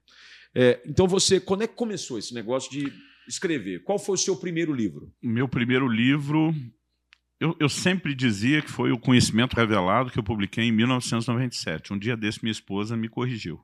[0.55, 2.91] É, então você, quando é que começou esse negócio de
[3.29, 3.83] escrever?
[3.83, 5.13] Qual foi o seu primeiro livro?
[5.23, 6.55] Meu primeiro livro,
[7.41, 11.93] eu, eu sempre dizia que foi o Conhecimento Revelado que eu publiquei em 1997.
[11.93, 13.61] Um dia desse, minha esposa me corrigiu.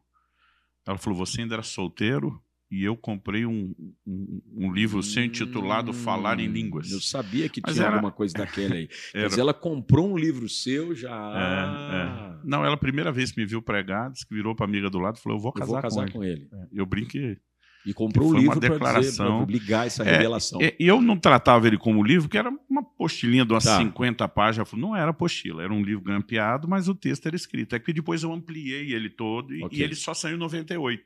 [0.87, 2.43] Ela falou: Você ainda era solteiro?
[2.75, 3.75] E eu comprei um,
[4.07, 6.91] um, um livro seu intitulado Falar em Línguas.
[6.91, 8.89] Hum, Eu sabia que Mas tinha era- alguma coisa daquele aí.
[9.13, 11.11] Era- Mas ela comprou um livro seu já.
[11.13, 12.41] É, é.
[12.43, 14.99] Não, ela a primeira vez que me viu pregar, disse que virou para amiga do
[14.99, 16.47] lado e falou: Eu vou Eu casar, vou casar com ele.
[16.49, 16.63] com ele.
[16.65, 17.37] É, Eu brinquei.
[17.85, 19.01] E comprou o Foi livro para
[19.49, 20.61] ligar essa É, revelação.
[20.63, 23.79] É, E eu não tratava ele como livro, que era uma apostilinha de umas Tá.
[23.79, 24.73] 50 páginas.
[24.75, 27.75] Não era apostila, era um livro grampeado, mas o texto era escrito.
[27.75, 29.77] É que depois eu ampliei ele todo e, Ok.
[29.77, 31.03] e ele só saiu em 98.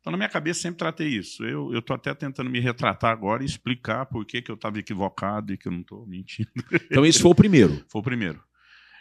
[0.00, 1.44] Então, na minha cabeça, sempre tratei isso.
[1.44, 5.52] Eu estou até tentando me retratar agora e explicar por que, que eu estava equivocado
[5.52, 6.48] e que eu não estou mentindo.
[6.90, 7.84] Então esse foi o primeiro.
[7.88, 8.40] Foi o primeiro.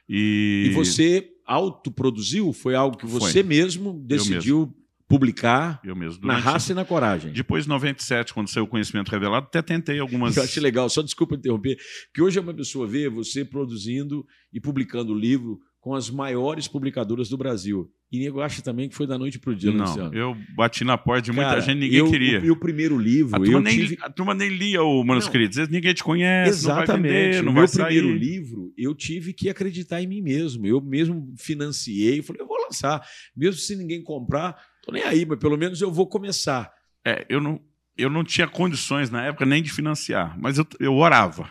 [0.08, 2.54] E, E você autoproduziu?
[2.54, 3.20] Foi algo que Foi.
[3.20, 4.72] você mesmo decidiu
[5.08, 6.22] publicar Eu mesmo.
[6.26, 7.32] na Durante- raça e na coragem.
[7.32, 10.36] Depois, em 97, quando saiu o Conhecimento Revelado, até tentei algumas...
[10.36, 11.78] Eu acho legal, só desculpa interromper,
[12.14, 17.30] que hoje é uma pessoa vê você produzindo e publicando livro com as maiores publicadoras
[17.30, 17.88] do Brasil.
[18.12, 20.14] E nego acha também que foi da noite pro dia, Não, Luciano.
[20.16, 22.40] eu bati na porta de muita Cara, gente, ninguém eu- queria.
[22.42, 23.98] O, e o primeiro livro, A turma, eu nem, tive...
[24.02, 25.56] a turma nem lia o manuscrito.
[25.56, 27.14] Vezes ninguém te conhece, não Exatamente.
[27.14, 27.86] vender, não o vai meu sair.
[28.00, 30.66] primeiro livro, eu tive que acreditar em mim mesmo.
[30.66, 33.02] Eu mesmo financiei, falei, eu vou lançar.
[33.36, 36.72] Mesmo se ninguém comprar, tô nem aí, mas pelo menos eu vou começar.
[37.06, 37.60] É, eu não,
[37.98, 41.50] eu não tinha condições na época nem de financiar, mas eu, eu orava.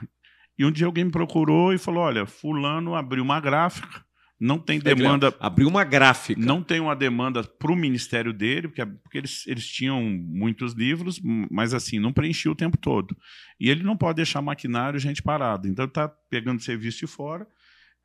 [0.59, 4.05] E um dia alguém me procurou e falou: olha, fulano abriu uma gráfica,
[4.39, 6.41] não tem demanda, Abriu uma gráfica.
[6.41, 11.21] não tem uma demanda para o ministério dele, porque, porque eles, eles tinham muitos livros,
[11.51, 13.17] mas assim, não preenchia o tempo todo.
[13.59, 15.67] E ele não pode deixar maquinário, gente parado.
[15.67, 17.47] Então está pegando serviço de fora.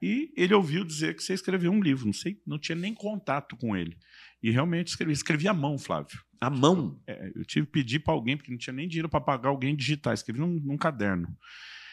[0.02, 3.58] E ele ouviu dizer que você escreveu um livro, não sei, não tinha nem contato
[3.58, 3.98] com ele.
[4.42, 6.20] E realmente escrevi, escrevi à mão, Flávio.
[6.40, 7.00] A mão.
[7.06, 9.76] É, eu tive que pedir para alguém, porque não tinha nem dinheiro para pagar alguém
[9.76, 10.14] digitar.
[10.14, 11.28] Escrevi num, num caderno.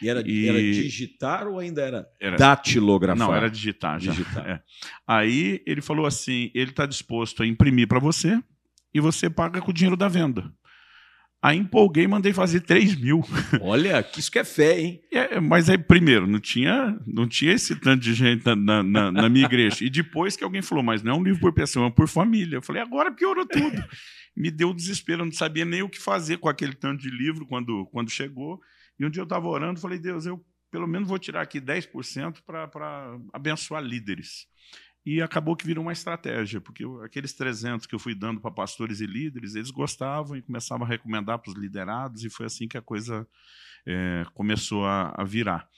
[0.01, 3.19] E era, E- era digitar ou ainda era, Era- datilografar?
[3.19, 4.13] Não, era digitar já.
[4.13, 4.47] Digitar.
[4.49, 4.63] É.
[5.07, 8.41] Aí ele falou assim: ele está disposto a imprimir para você
[8.95, 10.53] e você paga com o dinheiro da venda.
[11.47, 13.23] Aí empolguei e mandei fazer 3 mil.
[13.61, 15.01] Olha, que isso que é fé, hein?
[15.13, 19.29] É, mas aí, primeiro, não tinha, não tinha esse tanto de gente na, na- na-
[19.29, 19.85] minha igreja.
[19.85, 22.57] E depois que alguém falou, mas não é um livro por pessoa, é por família.
[22.57, 23.81] Eu falei, agora piorou tudo.
[24.37, 27.47] Me deu desespero, eu não sabia nem o que fazer com aquele tanto de livro
[27.47, 28.61] quando, quando chegou.
[28.99, 32.39] E um dia eu estava orando, falei, Deus, eu pelo menos vou tirar aqui 10%
[32.45, 34.47] para abençoar líderes.
[35.07, 39.01] E acabou que virou uma estratégia, porque aqueles 300 que eu fui dando para pastores
[39.01, 42.77] e líderes, eles gostavam e começavam a recomendar para os liderados, e foi assim que
[42.77, 43.25] a coisa
[43.87, 45.69] é, começou a, a virar.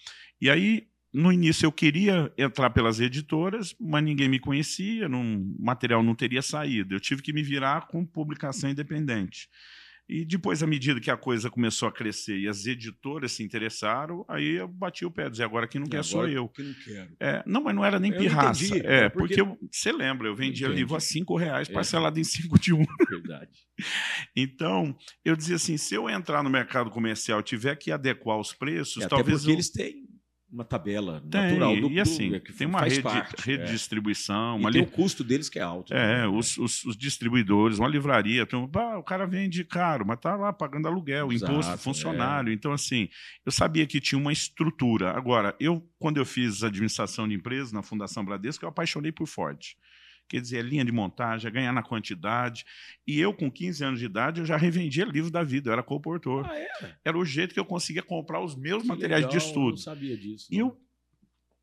[0.40, 6.02] E aí, no início, eu queria entrar pelas editoras, mas ninguém me conhecia, o material
[6.02, 6.94] não teria saído.
[6.94, 9.50] Eu tive que me virar com publicação independente.
[10.08, 14.24] E depois, à medida que a coisa começou a crescer e as editoras se interessaram,
[14.26, 16.48] aí eu bati o pé, dizer, agora quem não quer sou eu.
[16.48, 17.16] Que não quero.
[17.20, 18.64] É, não, mas não era nem Eu pirraça.
[18.64, 19.36] entendi, é, é porque,
[19.70, 20.80] você lembra, eu vendia Entendi.
[20.80, 21.72] livro a cinco reais, É.
[21.74, 22.86] parcelado em cinco de um.
[23.10, 23.50] Verdade.
[24.34, 28.52] Então, eu dizia assim, se eu entrar no mercado comercial e tiver que adequar os
[28.54, 29.54] preços, É, até talvez porque eu...
[29.56, 30.07] eles têm
[30.50, 33.56] uma tabela Tem, natural do e assim, do- é que tem uma rede, parte, é.
[33.58, 35.92] de distribuição, E uma tem li- o custo deles que é alto.
[35.92, 36.26] é, né?
[36.26, 40.52] os, os- os distribuidores, uma livraria, um, "Pá, o cara vende caro, mas tá lá
[40.52, 41.76] pagando aluguel, Exato, imposto é.
[41.76, 42.52] funcionário.
[42.52, 43.08] Então, assim,
[43.44, 45.10] eu sabia que tinha uma estrutura.
[45.16, 49.58] Agora, eu, quando eu fiz administração de empresas na Fundação Bradesco, eu apaixonei por Ford.
[50.28, 52.64] Quer dizer, é linha de montagem, é ganhar na quantidade.
[53.06, 55.82] E eu, com 15 anos de idade, eu já revendia livro da vida, eu era
[55.82, 56.46] comportor.
[56.46, 56.68] Ah, é?
[57.04, 59.70] Era o jeito que eu conseguia comprar os meus Que materiais legal, de estudo.
[59.70, 60.46] Não sabia disso.
[60.50, 60.66] E não.
[60.68, 60.80] eu,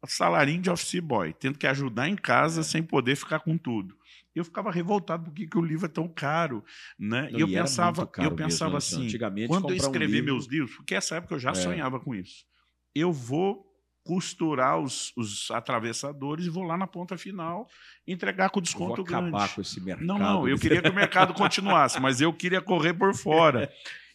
[0.08, 3.95] salarinho de office boy, tendo que ajudar em casa sem poder ficar com tudo.
[4.36, 6.63] Eu ficava revoltado porque que o livro é tão caro,
[6.99, 7.30] né?
[7.32, 8.78] Não, e eu pensava, eu pensava mesmo, Luciano.
[8.78, 11.56] assim, Antigamente, quando eu comprar um livro- meus livros, porque essa época eu já É.
[11.56, 12.45] sonhava com isso.
[12.93, 13.65] Eu vou
[14.05, 17.67] costurar os, os atravessadores e vou lá na ponta final
[18.07, 19.55] entregar com Eu vou desconto acabar grande.
[19.55, 20.05] com esse mercado.
[20.05, 23.69] Não, não, eu queria que o mercado continuasse, mas eu queria correr por fora.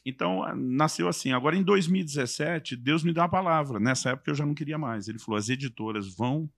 [0.07, 1.33] Então, nasceu assim.
[1.33, 3.81] Agora, em 2017, Deus me deu uma palavra.
[3.81, 5.09] Nessa época, eu já não queria mais.
[5.09, 6.49] Ele falou: as editoras vão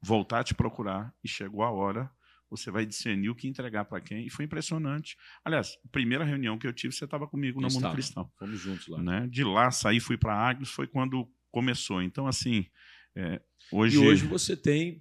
[0.00, 2.08] voltar a te procurar e chegou a hora.
[2.48, 4.24] Você vai discernir o que entregar para quem.
[4.24, 5.16] E foi impressionante.
[5.44, 7.90] Aliás, a primeira reunião que eu tive, você estava comigo no Mundo.
[7.90, 8.30] Cristão.
[8.38, 9.02] Fomos juntos lá.
[9.02, 9.26] Né?
[9.28, 11.28] De lá, saí, fui para Agnes, foi quando
[11.60, 12.02] começou.
[12.02, 12.66] Então, assim,
[13.14, 13.40] é,
[13.72, 13.96] hoje.
[13.96, 15.00] E hoje você tem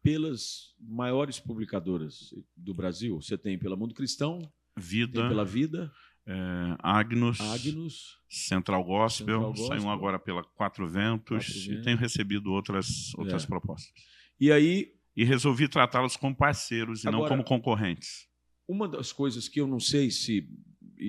[0.00, 3.20] pelas maiores publicadoras do Brasil.
[3.20, 4.38] Você tem pela Mundo Cristão,
[4.76, 5.90] Vida, pela Vida,
[6.24, 6.32] é,
[6.78, 8.20] Agnus, Agnus.
[8.28, 9.66] Central Gospel, Central Gospel.
[9.80, 11.84] saiu agora pela Quatro Ventos Quatro e Ventos.
[11.84, 13.46] tenho recebido outras, outras É.
[13.48, 13.92] propostas.
[14.38, 18.28] E aí, E resolvi tratá-los como parceiros e não como concorrentes.
[18.68, 20.46] uma das coisas que eu não sei se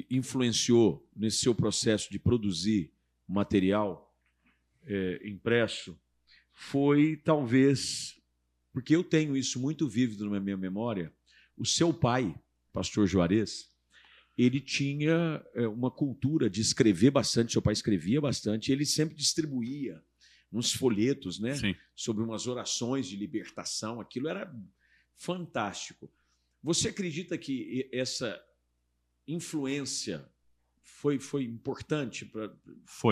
[0.09, 2.91] influenciou nesse seu processo de produzir
[3.27, 4.06] material
[4.87, 5.99] é, impresso
[6.53, 8.17] foi talvez
[8.77, 11.11] porque eu tenho isso muito vívido na minha memória.
[11.57, 12.39] O seu pai,
[12.71, 13.71] pastor Juarez,
[14.37, 17.53] ele tinha é, uma cultura de escrever bastante.
[17.53, 18.71] Seu pai escrevia bastante.
[18.71, 19.99] Ele sempre distribuía
[20.53, 21.55] uns folhetos, né?
[21.55, 21.75] Sim.
[21.95, 23.99] sobre umas orações de libertação.
[23.99, 24.55] Aquilo era
[25.15, 26.13] fantástico.
[26.61, 28.39] Você acredita que essa
[29.27, 30.29] influência
[30.99, 32.51] foi, foi importante para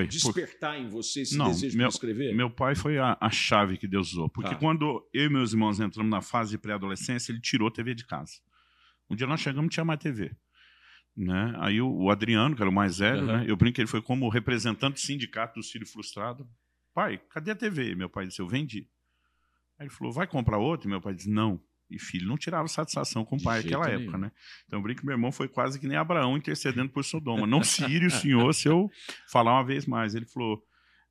[0.07, 2.33] despertar em você esse Não, desejo meu- de escrever?
[2.36, 4.27] Meu pai foi a, a chave que Deus usou.
[4.27, 4.55] Porque Tá.
[4.55, 8.33] quando eu e meus irmãos entramos na fase pré-adolescência, ele tirou a TV de casa.
[9.09, 10.31] Um dia nós chegamos não tinha mais TV.
[11.15, 11.53] Né?
[11.59, 13.38] Aí o, o Adriano, que era o mais velho, Aham.
[13.41, 13.45] né?
[13.47, 16.45] eu brinco que ele foi como representante do sindicato dos filhos frustrados.
[16.93, 17.93] Pai, cadê a TV?
[17.93, 18.89] Meu pai disse, eu vendi.
[19.77, 20.89] Aí ele falou, vai comprar outro?
[20.89, 24.31] Meu pai disse, não, E filho não tirava satisfação com o pai naquela época, né?
[24.65, 27.45] Então, eu brinco que meu irmão foi quase que nem Abraão intercedendo por Sodoma.
[27.47, 28.89] Não se ire o senhor se eu
[29.31, 30.15] falar uma vez mais.
[30.15, 30.63] Ele falou,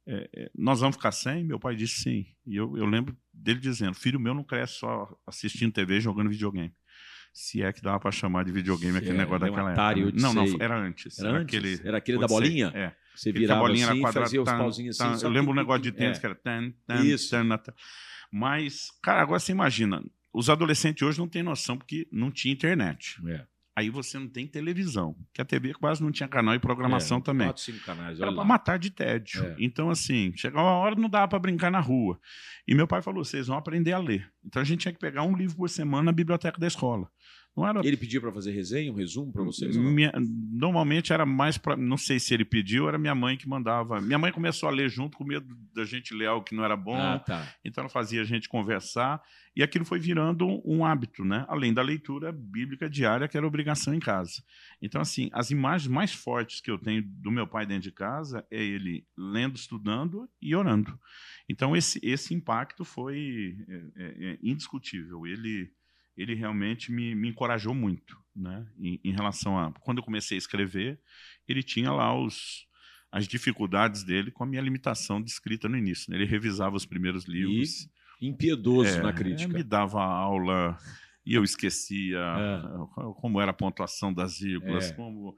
[0.07, 1.45] é, é, nós vamos ficar sem?
[1.45, 2.27] Meu pai disse sim.
[2.45, 6.75] E eu, eu lembro dele dizendo, filho meu não cresce só assistindo TV jogando videogame.
[7.33, 10.17] Se é que dava para chamar de videogame aquele é, negócio daquela Atari, época.
[10.17, 10.23] Né?
[10.23, 11.19] Não, não, era antes.
[11.19, 11.57] Era, era antes?
[11.57, 12.71] Aquele, era aquele da bolinha?
[12.71, 12.97] Ser, é.
[13.15, 15.25] Você virava a bolinha assim, quadrada, fazia os pauzinhos assim.
[15.25, 16.21] eu lembro um negócio de tênis é.
[16.21, 16.35] que era...
[16.35, 17.31] Tan, tan, Isso.
[17.31, 17.73] Tan, tan,
[18.31, 20.03] mas, cara, agora você imagina,
[20.35, 23.17] os adolescentes hoje não têm noção porque não tinha internet.
[23.27, 23.47] É.
[23.77, 27.21] Aí você não tem televisão, que a TV quase não tinha canal e programação é,
[27.21, 27.49] também.
[27.49, 29.45] Quatro, cinco canais, Era para matar de tédio.
[29.45, 29.57] É.
[29.59, 32.19] Então, assim, chegava uma hora não dava para brincar na rua.
[32.69, 34.31] E meu pai falou: vocês vão aprender a ler.
[34.45, 37.09] Então a gente tinha que pegar um livro por semana na biblioteca da escola.
[37.57, 37.81] Não era...
[37.87, 39.77] Ele pediu para fazer resenha, um resumo para vocês?
[39.77, 40.13] Minha,
[40.53, 41.77] normalmente era mais para.
[41.77, 44.01] Não sei se ele pediu, era minha mãe que mandava.
[44.01, 46.77] Minha mãe começou a ler junto, com medo da gente ler algo que não era
[46.77, 46.97] bom.
[46.97, 47.55] Ah, tá.
[47.65, 49.23] Então ela fazia a gente conversar.
[49.57, 51.45] E aquilo foi virando um hábito, né?
[51.49, 54.43] Além da leitura bíblica diária, que era obrigação em casa.
[54.83, 58.45] Então, assim, as imagens mais fortes que eu tenho do meu pai dentro de casa
[58.51, 60.99] é ele lendo, estudando e orando.
[61.49, 65.25] Então, esse, esse impacto foi é, é, é indiscutível.
[65.25, 65.71] Ele
[66.17, 68.67] ele realmente me, me encorajou muito, né?
[68.79, 70.99] Em, em, relação a quando eu comecei a escrever,
[71.49, 72.67] ele tinha lá os
[73.11, 76.11] as dificuldades dele com a minha limitação de escrita no início.
[76.11, 76.17] Né?
[76.17, 77.89] Ele revisava os primeiros livros,
[78.21, 80.77] e impiedoso é, na crítica, me dava aula
[81.27, 82.61] e eu esquecia é.
[83.21, 84.95] como era a pontuação das vírgulas, é.
[84.95, 85.37] como,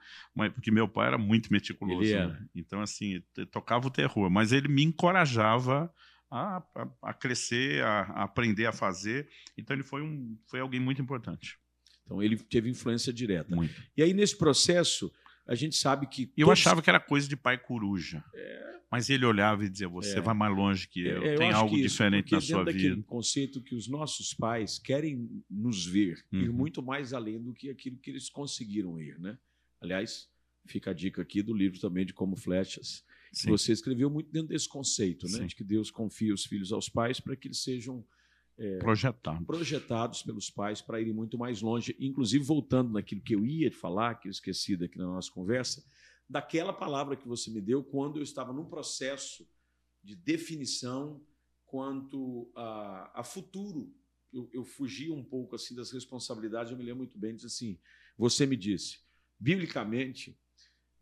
[0.54, 2.46] porque meu pai era muito meticuloso, né?
[2.54, 3.22] então assim
[3.52, 5.92] tocava o terror, mas ele me encorajava
[6.30, 9.28] a, a, a crescer, a, a, aprender a fazer.
[9.56, 11.58] Então ele foi, um, foi alguém muito importante.
[12.04, 13.54] Então ele teve influência direta.
[13.54, 13.74] Muito.
[13.96, 15.12] E aí nesse processo
[15.46, 16.60] a gente sabe que eu todos...
[16.60, 18.24] achava que era coisa de pai coruja.
[18.34, 18.76] É...
[18.90, 20.20] Mas ele olhava e dizia: você é.
[20.20, 23.02] vai mais longe que eu, é, eu tem algo isso, diferente na sua vida.
[23.02, 26.40] conceito que os nossos pais querem nos ver Uhum.
[26.40, 29.36] ir muito mais além do que aquilo que eles conseguiram ir, né?
[29.80, 30.28] Aliás,
[30.66, 33.04] fica a dica aqui do livro também de Como Flechas.
[33.32, 33.50] Sim.
[33.50, 35.38] Você escreveu muito dentro desse conceito, né?
[35.38, 35.46] Sim.
[35.46, 38.04] De que Deus confia os filhos aos pais para que eles sejam
[38.78, 39.44] Projetado.
[39.44, 41.94] projetados pelos pais para irem muito mais longe.
[42.00, 45.84] Inclusive, voltando naquilo que eu ia falar, que eu esqueci daqui na nossa conversa,
[46.28, 49.46] daquela palavra que você me deu quando eu estava num processo
[50.02, 51.22] de definição
[51.66, 53.94] quanto a, a futuro.
[54.32, 57.78] Eu, eu fugi um pouco assim das responsabilidades, eu me lembro muito bem, diz assim,
[58.16, 59.00] você me disse,
[59.38, 60.38] biblicamente,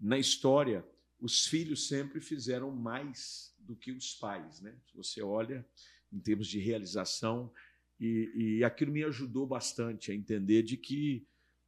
[0.01, 0.85] na história,
[1.25, 4.61] os filhos sempre fizeram mais do que os pais.
[4.61, 4.75] Né?
[4.87, 5.67] Se você olha
[6.13, 7.51] em termos de realização,
[7.99, 11.27] e, e aquilo me ajudou bastante a entender de que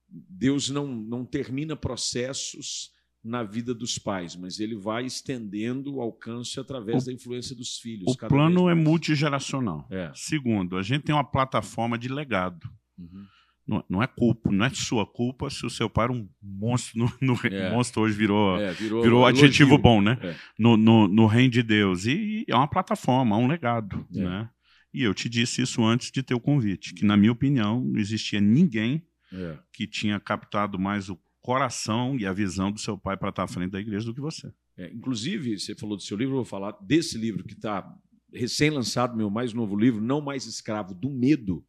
[0.09, 2.93] Deus não, não termina processos
[3.25, 7.79] na vida dos pais, mas ele vai estendendo o alcance através O- da influência dos
[7.79, 8.13] filhos.
[8.13, 9.89] O cada plano é multigeracional.
[9.91, 10.13] É.
[10.15, 12.69] Segundo, a gente tem uma plataforma de legado.
[12.99, 13.27] Uhum.
[13.67, 16.99] Não, não é culpa, não é sua culpa se o seu pai era um monstro
[17.21, 17.71] no, no É.
[17.71, 19.45] monstro hoje virou É, virou, virou elogio.
[19.45, 20.17] adjetivo bom, né?
[20.23, 20.37] É.
[20.59, 22.07] No, no, no reino de Deus.
[22.07, 24.21] E, e é uma plataforma, é um legado, É.
[24.23, 24.51] né?
[24.95, 27.99] E eu te disse isso antes de ter o convite, que na minha opinião não
[27.99, 29.03] existia ninguém
[29.33, 29.59] É.
[29.73, 33.49] que tinha captado mais o coração e a visão do seu pai para estar à
[33.49, 34.53] frente da igreja do que você.
[34.79, 37.85] É, inclusive, você falou do seu livro, eu vou falar desse livro que está
[38.33, 41.65] recém-lançado, meu mais novo livro, Não Mais Escravo do Medo,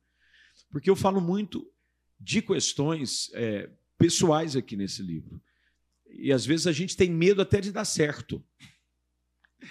[0.72, 1.66] porque eu falo muito
[2.20, 5.42] de questões é, pessoais aqui nesse livro.
[6.10, 8.44] E às vezes a gente tem medo até de dar certo.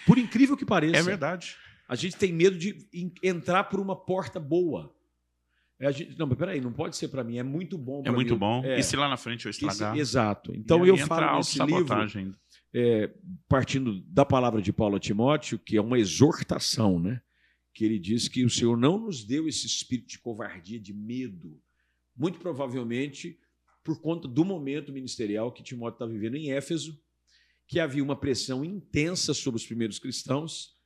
[0.06, 0.96] Por incrível que pareça.
[0.98, 1.56] É verdade.
[1.88, 4.92] A gente tem medo de en- entrar por uma porta boa.
[5.78, 8.32] É, gente, não, mas peraí, não pode ser para mim, é muito bom É muito
[8.32, 8.38] mim.
[8.40, 8.64] bom.
[8.64, 9.96] É, E se lá na frente eu estragar?
[9.96, 10.54] exato.
[10.54, 12.38] Então eu falo nesse livro ainda.
[12.74, 13.10] é,
[13.48, 17.20] partindo da palavra de Paulo a Timóteo, que é uma exortação, né?
[17.74, 21.60] que ele diz que o Senhor não nos deu esse espírito de covardia, de medo,
[22.16, 23.38] muito provavelmente
[23.84, 27.00] por conta do momento ministerial que Timóteo está vivendo em Éfeso,
[27.68, 30.76] que havia uma pressão intensa sobre os primeiros cristãos,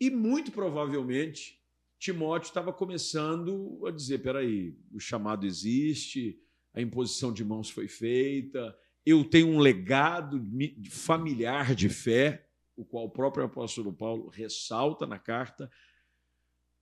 [0.00, 1.58] e muito provavelmente
[1.98, 6.38] Timóteo estava começando a dizer: peraí, o chamado existe,
[6.72, 12.84] a imposição de mãos foi feita, eu tenho um legado mi- familiar de fé, o
[12.84, 15.68] qual o próprio apóstolo Paulo ressalta na carta,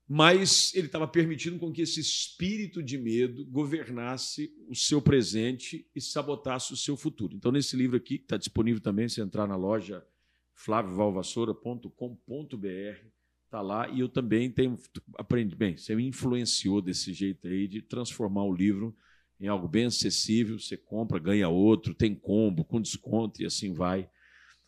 [0.08, 6.00] mas ele estava permitindo com que esse espírito de medo governasse o seu presente e
[6.00, 7.34] sabotasse o seu futuro.
[7.34, 10.06] Então, nesse livro aqui, que está disponível também, se entrar na loja
[10.54, 13.06] flaviovalvassoura.com.br,
[13.44, 14.78] está lá, e eu também tenho
[15.16, 18.96] aprendi, bem, você me influenciou desse jeito aí de transformar o livro
[19.40, 24.08] em algo bem acessível, você compra, ganha outro, tem combo, com desconto e assim vai.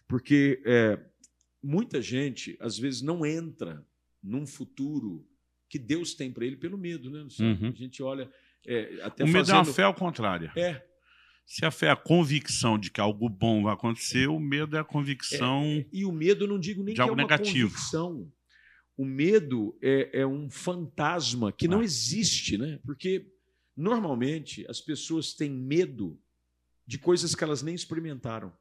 [0.06, 0.98] Porque é,
[1.62, 3.86] muita gente, às vezes, não entra
[4.22, 5.26] num futuro
[5.68, 7.26] que Deus tem para ele pelo medo, né?
[7.40, 7.68] Uhum.
[7.68, 8.30] A gente olha.
[8.66, 9.56] É, até o medo fazendo...
[9.56, 10.50] é uma fé ao contrário.
[10.56, 10.84] É.
[11.46, 14.80] Se a fé é a convicção de que algo bom vai acontecer, o medo é
[14.80, 15.62] a convicção.
[15.62, 17.70] É, e o medo, não digo nem de algo que é uma negativo.
[17.70, 18.32] convicção.
[18.96, 21.70] O medo é, é um fantasma que ah.
[21.70, 22.78] não existe, né?
[22.84, 23.32] Porque
[23.76, 26.20] normalmente as pessoas têm medo
[26.86, 28.52] de coisas que elas nem experimentaram.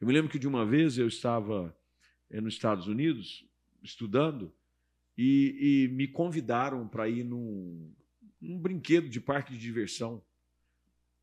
[0.00, 1.76] Eu me lembro que de uma vez eu estava
[2.30, 3.44] é, nos Estados Unidos
[3.82, 4.54] estudando
[5.16, 7.94] e, e me convidaram para ir num,
[8.40, 10.24] num brinquedo de parque de diversão.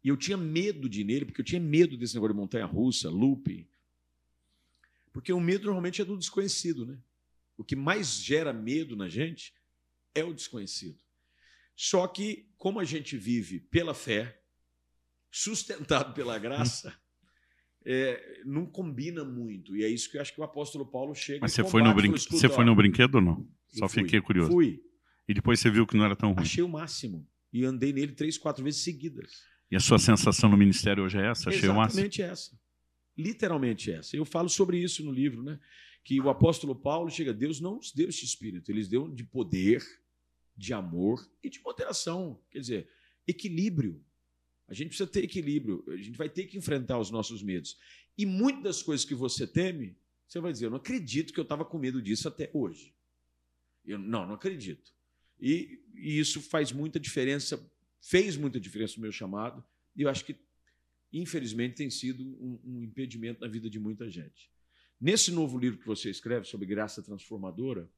[0.04, 3.10] E eu tinha medo de ir nele, porque eu tinha medo desse negócio de montanha-russa,
[3.10, 3.68] looping.
[5.12, 6.98] Porque o medo normalmente é do desconhecido, né?
[7.58, 9.54] O que mais gera medo na gente
[10.16, 11.04] é o desconhecido.
[11.76, 14.42] Só que, como a gente vive pela fé,
[15.32, 16.98] sustentado pela graça,
[17.86, 19.76] é, não combina muito.
[19.76, 21.94] E é isso que eu acho que o apóstolo Paulo chega Mas você foi, no
[21.94, 22.12] brin...
[22.12, 23.48] você foi no brinquedo ou não?
[23.70, 24.52] Só fui, fiquei curioso.
[24.52, 24.82] Fui.
[25.28, 26.42] E depois você viu que não era tão ruim.
[26.42, 27.28] Achei o máximo.
[27.54, 29.44] E andei nele três, quatro vezes seguidas.
[29.72, 31.50] E a sua sensação no ministério hoje é essa?
[31.50, 32.00] Achei Exatamente o máximo?
[32.00, 32.60] Exatamente essa.
[33.18, 34.16] Literalmente essa.
[34.16, 35.60] Eu falo sobre isso no livro, né?
[36.04, 39.24] Que o apóstolo Paulo chega, Deus não nos deu este espírito, ele nos deu de
[39.24, 39.84] poder,
[40.56, 42.42] de amor e de moderação.
[42.50, 42.90] Quer dizer,
[43.28, 44.04] equilíbrio.
[44.70, 45.84] A gente precisa ter equilíbrio.
[45.88, 47.78] A gente vai ter que enfrentar os nossos medos.
[48.18, 49.98] E muitas das coisas que você teme,
[50.28, 52.94] você vai dizer: Eu não acredito que eu estava com medo disso até hoje.
[53.86, 54.94] Eu, não, não acredito.
[55.40, 57.60] E, e, isso faz muita diferença,
[58.02, 59.64] fez muita diferença no meu chamado,
[59.96, 60.36] e eu acho que,
[61.12, 64.52] infelizmente, tem sido um, um impedimento na vida de muita gente.
[65.02, 67.90] Nesse novo livro que você escreve sobre graça transformadora,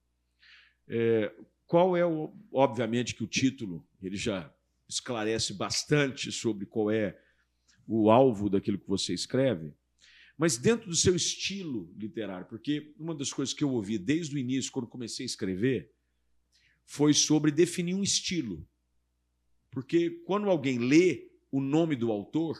[0.88, 1.34] é,
[1.65, 2.34] qual é o.
[2.51, 4.53] Obviamente que o título ele já
[4.92, 7.18] esclarece bastante sobre qual é
[7.88, 9.74] o alvo daquilo que você escreve,
[10.38, 14.39] mas dentro do seu estilo literário, porque uma das coisas que eu ouvi desde o
[14.39, 15.94] início, quando comecei a escrever,
[16.86, 18.68] foi sobre definir um estilo.
[19.70, 22.60] Porque quando alguém lê o nome do autor,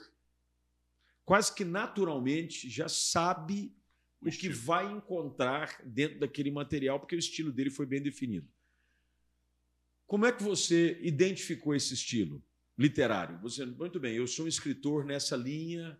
[1.26, 3.76] quase que naturalmente já sabe
[4.22, 8.48] o, o que vai encontrar dentro daquele material, porque o estilo dele foi bem definido.
[10.12, 12.44] Como é que você identificou esse estilo
[12.78, 13.40] literário?
[13.44, 15.98] Você, muito bem, eu sou um escritor nessa linha.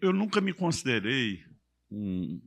[0.00, 1.44] Eu nunca me considerei
[1.88, 2.42] um,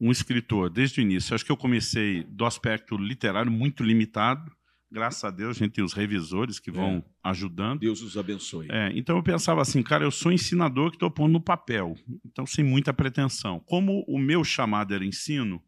[0.00, 1.34] um escritor desde o início.
[1.34, 4.50] Acho que eu comecei do aspecto literário muito limitado.
[4.90, 7.28] Graças a Deus, a gente tem os revisores que vão é.
[7.28, 7.80] ajudando.
[7.80, 8.68] Deus os abençoe.
[8.70, 11.94] É, então eu pensava assim, cara, eu sou ensinador que estou pondo no papel,
[12.24, 13.60] então sem muita pretensão.
[13.66, 15.62] Como o meu chamado era ensino,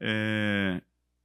[0.00, 0.80] é,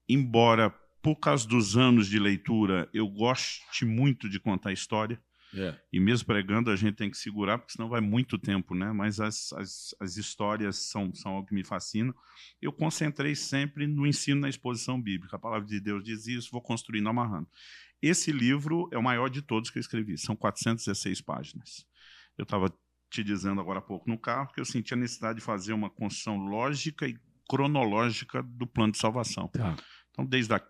[0.09, 0.69] embora
[1.01, 5.21] por causa dos anos de leitura, eu gosto muito de contar história.
[5.53, 5.75] É.
[5.91, 8.91] E mesmo pregando, a gente tem que segurar, porque senão vai muito tempo, né?
[8.91, 12.13] Mas as, as, as histórias são, são algo que me fascina.
[12.61, 15.37] Eu concentrei sempre no ensino na exposição bíblica.
[15.37, 17.47] A palavra de Deus diz isso, vou construindo amarrando.
[18.01, 21.85] Esse livro é o maior de todos que eu escrevi, são 416 páginas.
[22.37, 22.73] Eu estava
[23.09, 25.89] te dizendo agora há pouco no carro que eu senti a necessidade de fazer uma
[25.89, 27.17] construção lógica e
[27.49, 29.47] cronológica do plano de salvação.
[29.47, 29.75] Tá.
[30.11, 30.61] Então, desde a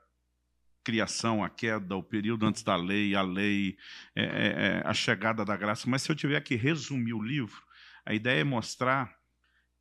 [0.83, 3.77] criação, a queda, o período antes da lei, a lei,
[4.15, 5.89] é, é, é, a chegada da graça.
[5.89, 7.61] Mas se eu tiver que resumir o livro,
[8.05, 9.17] a ideia é mostrar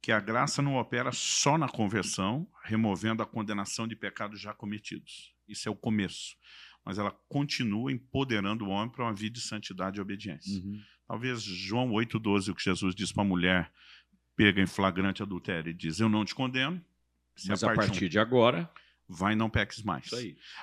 [0.00, 5.34] que a graça não opera só na conversão, removendo a condenação de pecados já cometidos.
[5.48, 6.36] Isso é o começo.
[6.84, 10.62] Mas ela continua empoderando o homem para uma vida de santidade e obediência.
[10.62, 10.80] Uhum.
[11.06, 13.72] Talvez João 8,12, o que Jesus diz para a mulher,
[14.36, 16.82] pega em flagrante adultério e diz: Eu não te condeno.
[17.46, 18.70] Mas a partir de agora
[19.08, 20.10] vai não peques mais.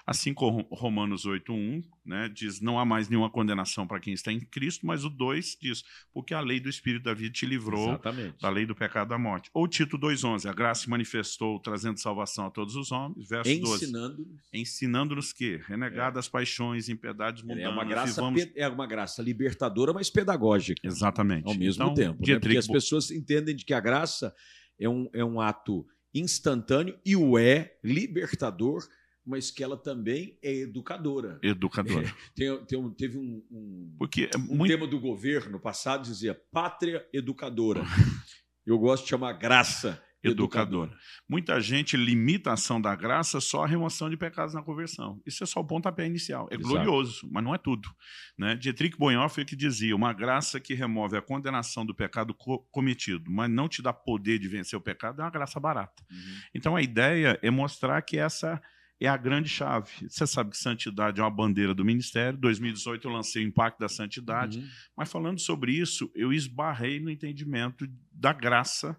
[0.06, 4.40] Assim como Romanos 8.1 né, diz, não há mais nenhuma condenação para quem está em
[4.40, 5.84] Cristo, mas o 2 diz,
[6.14, 8.40] porque a lei do Espírito da vida te livrou Exatamente.
[8.40, 9.50] da lei do pecado da morte.
[9.52, 13.28] Ou Tito 2.11, a graça se manifestou trazendo salvação a todos os homens.
[13.28, 16.30] Verso ensinando 12, ensinando-nos que, renegadas é.
[16.30, 18.48] paixões, impiedades mundanas, é uma, graça, vivamos...
[18.56, 20.86] é uma graça libertadora, mas pedagógica.
[20.86, 21.48] Exatamente.
[21.48, 22.28] Ao mesmo então, tempo.
[22.28, 22.40] Né?
[22.40, 24.36] Porque as pessoas entendem de que a graça
[24.80, 25.86] é um, é um ato
[26.16, 28.88] instantâneo e o é libertador,
[29.26, 31.40] mas que ela também é educadora.
[31.44, 32.08] Educadora.
[32.08, 34.72] É, tem, tem um, teve um, um, Porque é um muito...
[34.72, 37.84] tema do governo passado dizia pátria educadora.
[38.66, 40.02] Eu gosto de chamar graça
[40.32, 40.90] educador.
[41.28, 45.22] Muita gente limita a ação da graça só a remoção de pecados na conversão.
[45.26, 46.48] Isso é só o pontapé inicial.
[46.52, 46.70] É Exato.
[46.70, 47.90] glorioso, mas não é tudo.
[48.38, 48.56] Né?
[48.56, 53.50] Dietrich Bonhoeffer que dizia, uma graça que remove a condenação do pecado co cometido, mas
[53.50, 56.04] não te dá poder de vencer o pecado, é uma graça barata.
[56.12, 56.38] Uhum.
[56.54, 58.62] Então a ideia é mostrar que essa
[59.00, 59.90] é a grande chave.
[60.08, 62.38] Você sabe que santidade é uma bandeira do ministério.
[62.38, 64.60] Em 2018 eu lancei o Impacto da Santidade.
[64.60, 64.68] Uhum.
[64.96, 68.98] Mas falando sobre isso, eu esbarrei no entendimento da graça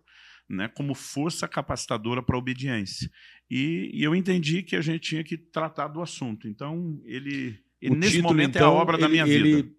[0.49, 3.11] né, como força capacitadora para a obediência.
[3.51, 6.49] E, e, eu entendi que a gente tinha que tratar do assunto.
[6.49, 9.77] Então, ele, ele nesse título, momento então, é a obra ele, da minha ele vida.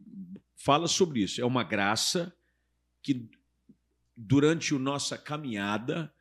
[0.55, 1.41] fala sobre isso.
[1.41, 2.33] É uma graça
[3.01, 3.29] que,
[4.15, 6.13] durante a nossa caminhada,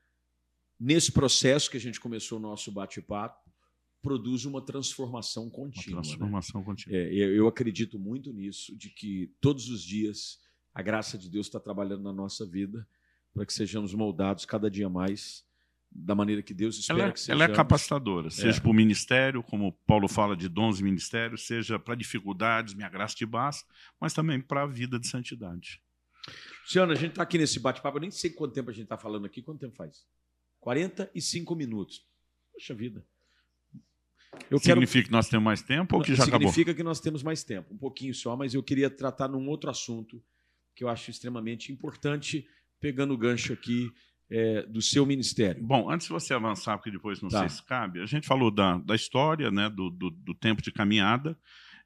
[0.79, 3.47] nesse processo que a gente começou o nosso bate-papo,
[4.03, 5.99] produz uma transformação contínua.
[5.99, 6.09] Uma né?
[6.09, 6.97] transformação contínua.
[6.97, 10.39] É, eu acredito muito nisso, de que todos os dias
[10.73, 12.87] a graça de Deus está trabalhando na nossa vida
[13.37, 15.45] para que sejamos moldados cada dia mais
[15.91, 17.53] da maneira que Deus espera Ela, é- que ela sejamos.
[17.53, 18.61] é capacitadora, seja É.
[18.61, 23.15] para o ministério, como Paulo fala de dons e ministérios, seja para dificuldades, minha graça
[23.15, 23.71] te basta,
[24.01, 25.83] mas também para a vida de santidade.
[26.63, 28.97] Luciano, a gente está aqui nesse bate-papo, eu nem sei quanto tempo a gente está
[28.99, 29.43] falando aqui.
[29.43, 30.05] Quanto tempo faz?
[30.61, 32.05] 45 minutos.
[32.53, 33.07] Poxa vida.
[34.51, 36.49] Eu quero Significa que nós temos mais tempo ou que já acabou?
[36.49, 39.71] Significa que nós temos mais tempo, um pouquinho só, mas eu queria tratar num outro
[39.71, 40.23] assunto
[40.75, 42.47] que eu acho extremamente importante,
[42.81, 43.91] pegando o gancho aqui
[44.31, 45.63] é, do seu ministério.
[45.63, 47.41] Bom, antes de você avançar, porque depois não Tá.
[47.41, 50.73] sei se cabe, a gente falou da, da história, né, do, do, do tempo de
[50.73, 51.39] caminhada,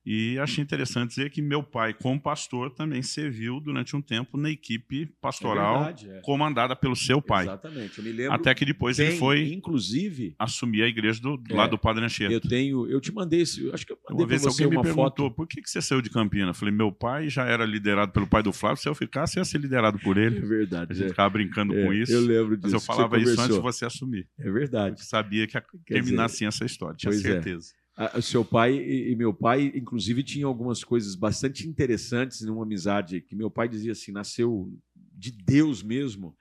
[0.04, 4.50] e achei interessante dizer que meu pai, como pastor, também serviu durante um tempo na
[4.50, 6.20] equipe pastoral É verdade, é.
[6.22, 7.44] comandada pelo seu pai.
[7.44, 7.98] Exatamente.
[7.98, 8.32] Eu me lembro.
[8.32, 11.78] Até que depois tem, ele foi Inclusive, assumir a igreja do, do É, lado do
[11.78, 12.32] Padre Anchieta.
[12.32, 12.86] eu tenho.
[12.88, 13.64] Eu te mandei esse.
[13.64, 15.30] eu Acho que eu mandei Uma vez você alguém me perguntou foto.
[15.30, 16.48] por que, que você saiu de Campinas.
[16.48, 19.42] Eu falei, meu pai já era liderado pelo pai do Flávio, se eu ficasse, eu
[19.42, 20.38] ia ser liderado por É ele.
[20.38, 20.94] A verdade.
[20.94, 21.08] gente é.
[21.10, 22.12] ficava brincando É, com isso.
[22.12, 22.60] Eu lembro disso.
[22.62, 24.26] Mas eu falava isso antes de você assumir.
[24.38, 24.94] É verdade.
[24.96, 27.16] Porque sabia que ia terminar assim essa história, tinha é.
[27.16, 27.68] certeza.
[28.16, 33.36] O seu pai e meu pai, inclusive, tinham algumas coisas bastante interessantes numa amizade que
[33.36, 36.34] meu pai dizia assim, nasceu de Deus mesmo.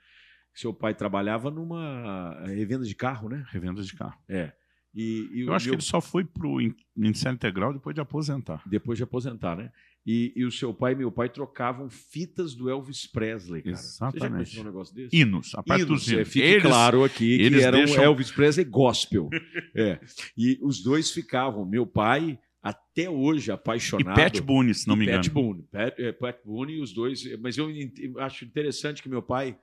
[0.53, 3.45] Seu pai trabalhava numa revenda de carro, né?
[3.49, 4.17] Revenda de carro.
[4.27, 4.53] É.
[4.95, 6.57] E, e Eu acho que meu- ele só foi para o
[6.95, 8.63] Ministério Integral depois de aposentar.
[8.65, 9.71] depois de aposentar, né?
[10.07, 13.75] E, e o seu pai e meu pai trocavam fitas do Elvis Presley, cara.
[13.75, 14.31] Você já Exatamente.
[14.33, 15.15] conheceu um negócio desse?
[15.15, 16.27] Hinos, a parte Hinos, dos é, hinos.
[16.29, 19.29] fique Eles- claro aqui que eles era um deixam- Elvis Presley gospel.
[19.75, 19.99] é.
[20.37, 21.65] E os dois ficavam.
[21.65, 24.15] Meu pai, até hoje, E apaixonado.
[24.15, 25.21] Pat Boone, se não e me engano.
[25.23, 25.63] Pat Boone.
[25.71, 27.23] Pat, é, Pat Boone e os dois.
[27.39, 29.57] Mas eu ent- eu acho interessante que meu pai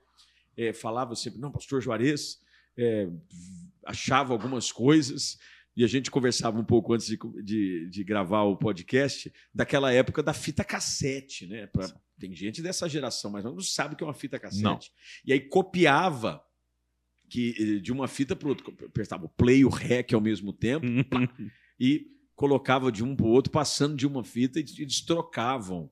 [0.57, 2.39] é, falava sempre, não, pastor Juarez
[2.79, 3.09] é,
[3.85, 5.39] achava algumas coisas
[5.77, 10.23] e a gente conversava um pouco antes de, de- de gravar o podcast daquela época
[10.23, 11.67] da fita cassete, né?
[11.67, 14.63] Pra- tem gente dessa geração, mas não sabe o que é uma fita cassete.
[14.65, 14.79] Não.
[15.25, 16.43] E aí copiava
[17.29, 20.53] que, eh, de uma fita para outra, apertava o play e o rec ao mesmo
[20.53, 21.29] tempo pá,
[21.79, 25.91] e colocava de um para o outro, passando de uma fita, e eles trocavam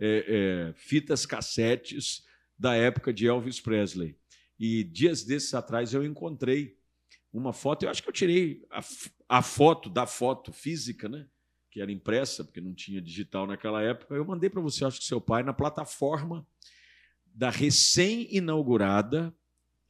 [0.00, 2.22] é, é, fitas cassetes
[2.58, 4.16] da época de Elvis Presley.
[4.58, 6.77] E dias desses atrás eu encontrei
[7.32, 8.80] uma foto, eu acho que eu tirei a,
[9.38, 11.26] a foto da foto física, né?
[11.70, 14.14] Que era impressa, porque não tinha digital naquela época.
[14.14, 16.46] Eu mandei para você, acho que seu pai, na plataforma
[17.34, 19.34] da recém-inaugurada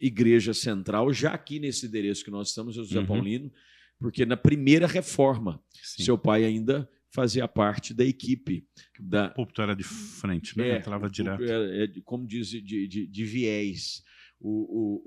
[0.01, 3.07] Igreja Central, já aqui nesse endereço que nós estamos, José Uhum.
[3.07, 3.53] Paulino,
[3.99, 6.05] porque na primeira reforma, Sim.
[6.05, 8.67] seu pai ainda fazia parte da equipe
[9.01, 10.77] da, O púlpito era de frente, né?
[10.77, 11.43] Entrava direto.
[11.43, 14.03] é, é como diz, de, de, de viés.
[14.41, 15.03] O, o,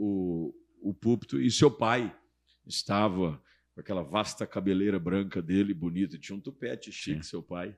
[0.83, 1.39] o, o púlpito.
[1.39, 2.13] E seu pai
[2.67, 3.41] estava
[3.73, 7.29] com aquela vasta cabeleira branca dele, bonita, tinha um tupete chique, Sim.
[7.29, 7.75] seu pai.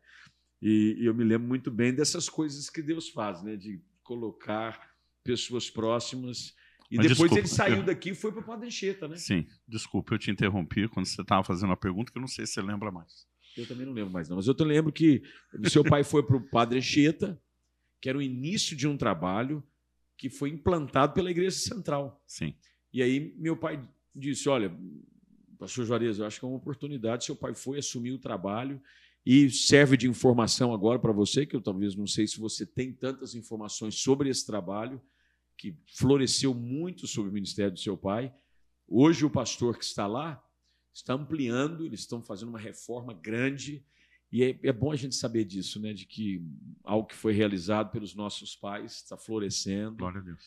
[0.62, 3.56] E, e eu me lembro muito bem dessas coisas que Deus faz, né?
[3.56, 4.92] De colocar
[5.24, 6.56] pessoas próximas.
[6.90, 9.16] E Mas depois desculpa, ele saiu eu- daqui e foi para o Padre Anchieta, né?
[9.18, 12.46] Sim, desculpa, eu te interrompi quando você estava fazendo uma pergunta que eu não sei
[12.46, 13.28] se você lembra mais.
[13.56, 14.38] Eu também não lembro mais, não.
[14.38, 15.22] Mas eu te lembro que
[15.70, 17.40] seu pai foi para o Padre Anchieta,
[18.02, 19.64] que era o início de um trabalho
[20.18, 22.24] que foi implantado pela Igreja Central.
[22.26, 22.56] Sim.
[22.92, 23.82] E aí meu pai
[24.16, 24.76] disse: Olha,
[25.57, 27.26] pastor Juarez, eu acho que é uma oportunidade.
[27.26, 28.82] Seu pai foi assumir o trabalho
[29.26, 32.91] e serve de informação agora para você, que eu talvez não sei se você tem
[32.91, 35.01] tantas informações sobre esse trabalho,
[35.57, 38.34] que floresceu muito sobre o ministério do seu pai.
[38.88, 40.43] Hoje o pastor que está lá
[40.93, 43.86] está ampliando, eles estão fazendo uma reforma grande.
[44.32, 45.93] E é, é bom a gente saber disso, né?
[45.93, 46.45] De que
[46.84, 50.03] algo que foi realizado pelos nossos pais está florescendo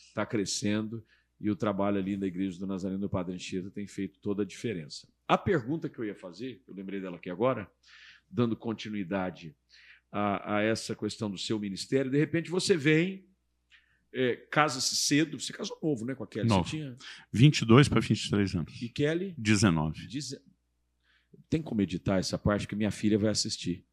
[0.09, 1.03] está crescendo
[1.39, 4.45] e o trabalho ali da Igreja do Nazareno do Padre Anchieta tem feito toda a
[4.45, 5.07] diferença.
[5.27, 7.69] A pergunta que eu ia fazer, eu lembrei dela aqui agora,
[8.29, 9.55] dando continuidade
[10.11, 13.25] a, a essa questão do seu ministério, de repente você vem,
[14.13, 16.47] é, casa-se cedo, você casou novo, né, com a Kelly?
[16.47, 16.67] Novo.
[16.67, 16.97] Você tinha...
[17.31, 18.81] 22 para 23 anos.
[18.81, 20.07] E Kelly, 19.
[20.07, 20.35] diz...
[21.49, 23.85] tem como editar essa parte que minha filha vai assistir.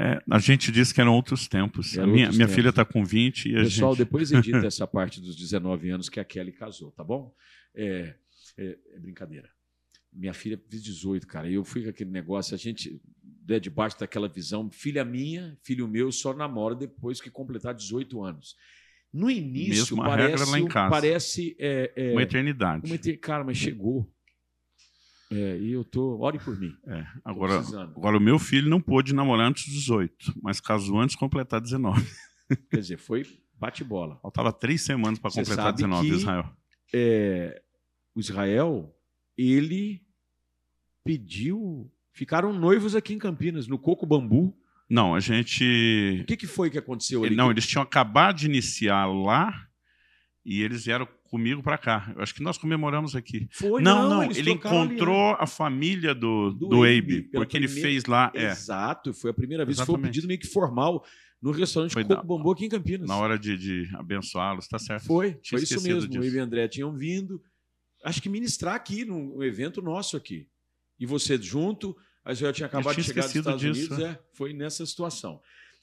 [0.00, 1.94] É, a gente disse que eram outros tempos.
[1.96, 2.54] Eram a minha, outros minha tempos.
[2.56, 4.04] filha está com 20 e a Pessoal, gente...
[4.04, 7.34] depois edita essa parte dos 19 anos que a Kelly casou, tá bom?
[7.74, 8.14] É,
[8.56, 9.50] é- é brincadeira.
[10.12, 13.00] Minha filha fez 18, cara, e eu fui com aquele negócio, a gente
[13.48, 18.56] é debaixo daquela visão, filha minha, filho meu, só namora depois que completar 18 anos.
[19.12, 20.90] No início, Mesma regra parece, lá em casa.
[20.90, 22.86] parece é, é, Uma eternidade.
[22.86, 24.10] uma Cara, mas chegou.
[25.30, 26.18] É, e eu tô.
[26.20, 26.74] Ore por mim.
[26.86, 27.58] É, agora,
[27.94, 31.60] agora, o meu filho não pôde namorar antes dos 18, mas casou antes de completar
[31.60, 32.02] 19.
[32.70, 33.24] Quer dizer, foi
[33.58, 34.18] bate-bola.
[34.22, 36.56] Faltava três semanas para completar sabe 19, que- Israel.
[36.94, 37.62] É,
[38.14, 38.94] o Israel,
[39.36, 40.02] ele
[41.04, 41.90] pediu.
[42.12, 44.56] Ficaram noivos aqui em Campinas, no Coco Bambu.
[44.88, 46.20] Não, a gente.
[46.22, 47.36] O que, que foi que aconteceu ali?
[47.36, 49.52] Não, eles tinham acabado de iniciar lá
[50.44, 52.12] e eles vieram comigo para cá.
[52.16, 53.48] Eu acho que nós comemoramos aqui.
[53.50, 57.66] Foi, não, não, eles ele encontrou a família do, Do do, Abe, Abe, porque ele
[57.66, 59.76] primeira- fez lá, é, Exato, foi a primeira vez.
[59.76, 60.08] Foi um Exatamente.
[60.10, 61.04] pedido meio que formal
[61.40, 63.06] no restaurante Foi Coco Bambu aqui em Campinas.
[63.08, 65.04] na hora de, de abençoá-los, tá certo?
[65.06, 66.08] Foi, Tinha foi isso mesmo.
[66.08, 66.18] disso.
[66.24, 67.40] Eu e o André tinham vindo,
[68.04, 70.48] acho que ministrar aqui num evento nosso aqui.
[70.98, 74.18] E você junto, a Israel tinha acabado de tinha chegar dos Estados disso, Unidos, é,
[74.34, 75.40] foi nessa situação.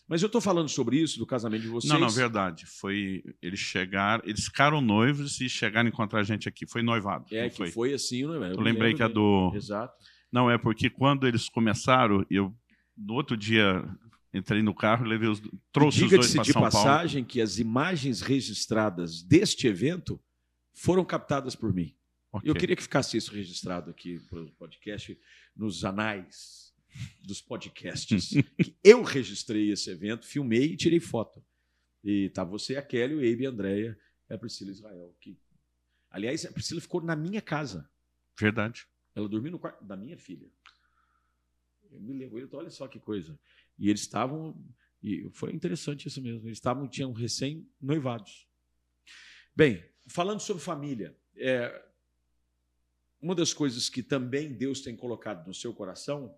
[0.08, 1.92] Mas eu estou falando sobre isso, do casamento de vocês.
[1.92, 2.66] Não, não, verdade.
[2.68, 3.24] Foi.
[3.42, 6.68] Eles chegaram, eles ficaram noivos e chegaram a encontrar a gente aqui.
[6.68, 7.26] Foi noivado.
[7.32, 7.72] É, que foi.
[7.72, 8.52] foi, assim, não é?
[8.52, 9.52] Eu lembrei que a do.
[9.56, 9.94] Exato.
[10.32, 12.56] Não, é porque quando eles começaram, eu
[12.96, 13.84] no outro dia
[14.32, 15.42] entrei no carro e levei os.
[15.72, 16.74] Trouxe os dois para de São Paulo.
[16.74, 20.22] passagem que as imagens registradas deste evento
[20.74, 21.96] foram captadas por mim.
[22.32, 22.50] Ok.
[22.50, 25.18] Eu queria que ficasse isso registrado aqui para o podcast,
[25.56, 26.65] nos anais
[27.22, 28.30] dos podcasts.
[28.62, 31.44] que eu registrei esse evento, filmei e tirei foto.
[32.04, 35.16] E tá você, a Kelly, o Abe a Andréia, e a Priscila Israel.
[35.20, 35.40] Que...
[36.10, 37.90] Aliás, a Priscila ficou na minha casa.
[38.40, 38.88] Verdade.
[39.16, 40.50] Ela dormiu no quarto da minha filha.
[41.92, 43.40] Eu me lembro, eu- olha só que coisa.
[43.78, 44.56] E eles estavam.
[45.02, 46.48] E foi interessante isso mesmo.
[46.48, 48.48] Eles estavam, tinham recém-noivados.
[49.56, 51.86] Bem, falando sobre família, é,
[53.22, 56.38] uma das coisas que também Deus tem colocado no seu coração,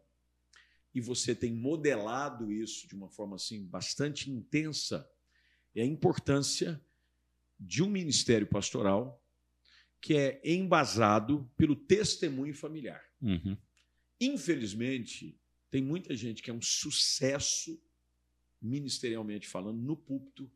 [0.93, 5.09] e você tem modelado isso de uma forma assim bastante intensa,
[5.75, 6.83] é a importância
[7.59, 9.23] de um ministério pastoral
[10.01, 13.03] que é embasado pelo testemunho familiar.
[13.21, 13.57] Uhum.
[14.19, 17.81] Infelizmente, tem muita gente que é um sucesso,
[18.61, 20.51] ministerialmente falando, no púlpito,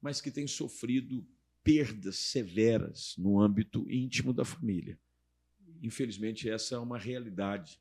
[0.00, 1.26] mas que tem sofrido
[1.62, 4.98] perdas severas no âmbito íntimo da família.
[5.82, 7.80] Infelizmente, essa é uma realidade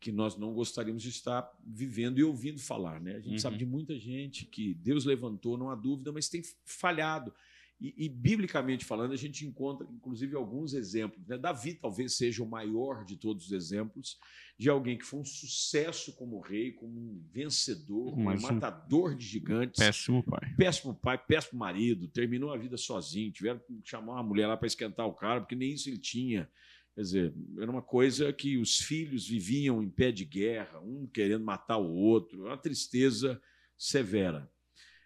[0.00, 3.00] que nós não gostaríamos de estar vivendo e ouvindo falar.
[3.00, 3.12] Né?
[3.16, 3.38] A gente Uhum.
[3.38, 7.32] sabe de muita gente que Deus levantou, não há dúvida, mas tem falhado.
[7.78, 11.26] E, e, biblicamente falando, a gente encontra, inclusive, alguns exemplos.
[11.26, 11.36] Né?
[11.36, 14.16] Davi talvez seja o maior de todos os exemplos
[14.58, 19.14] de alguém que foi um sucesso como rei, como um vencedor, um Mas um matador
[19.14, 19.78] de gigantes.
[19.78, 20.54] Péssimo pai.
[20.56, 24.66] Péssimo pai, péssimo marido, terminou a vida sozinho, tiveram que chamar uma mulher lá para
[24.66, 26.48] esquentar o cara, porque nem isso ele tinha.
[26.96, 31.44] Quer dizer, era uma coisa que os filhos viviam em pé de guerra, um querendo
[31.44, 33.38] matar o outro, uma tristeza
[33.76, 34.50] severa.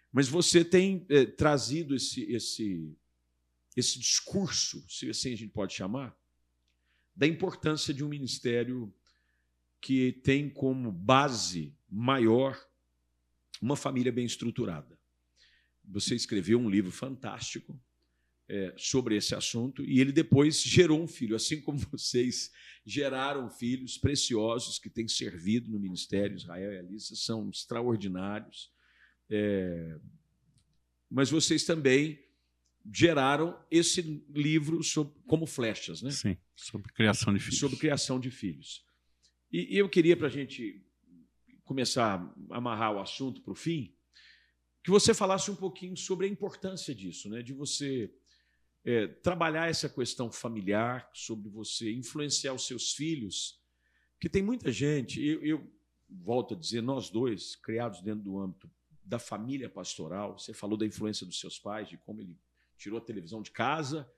[0.09, 2.97] Mas você tem eh, trazido esse, esse,
[3.75, 6.17] esse discurso, se assim a gente pode chamar,
[7.13, 8.95] da importância de um ministério
[9.81, 12.57] que tem como base maior
[13.61, 14.97] uma família bem estruturada.
[15.83, 17.77] Você escreveu um livro fantástico
[18.49, 22.51] é, sobre esse assunto e ele depois gerou um filho, assim como vocês
[22.85, 26.35] geraram filhos preciosos que têm servido no ministério.
[26.35, 28.71] Israel e Alissa são extraordinários.
[29.29, 29.99] É,
[31.09, 32.19] mas vocês também
[32.91, 36.11] geraram esse livro sobre, como flechas, né?
[36.11, 37.59] Sim, sobre criação de filhos.
[37.59, 38.83] Sobre criação de filhos.
[39.51, 40.83] E, e eu queria, para a gente
[41.63, 43.95] começar a amarrar o assunto para o fim,
[44.83, 47.41] que você falasse um pouquinho sobre a importância disso, né?
[47.41, 48.11] de você
[48.83, 53.59] é, trabalhar essa questão familiar, sobre você influenciar os seus filhos,
[54.19, 55.71] que tem muita gente, eu, eu
[56.09, 58.69] volto a dizer, nós dois, criados dentro do âmbito
[59.03, 62.37] da família pastoral, você falou da influência dos seus pais, de como ele
[62.77, 64.09] tirou a televisão de casa,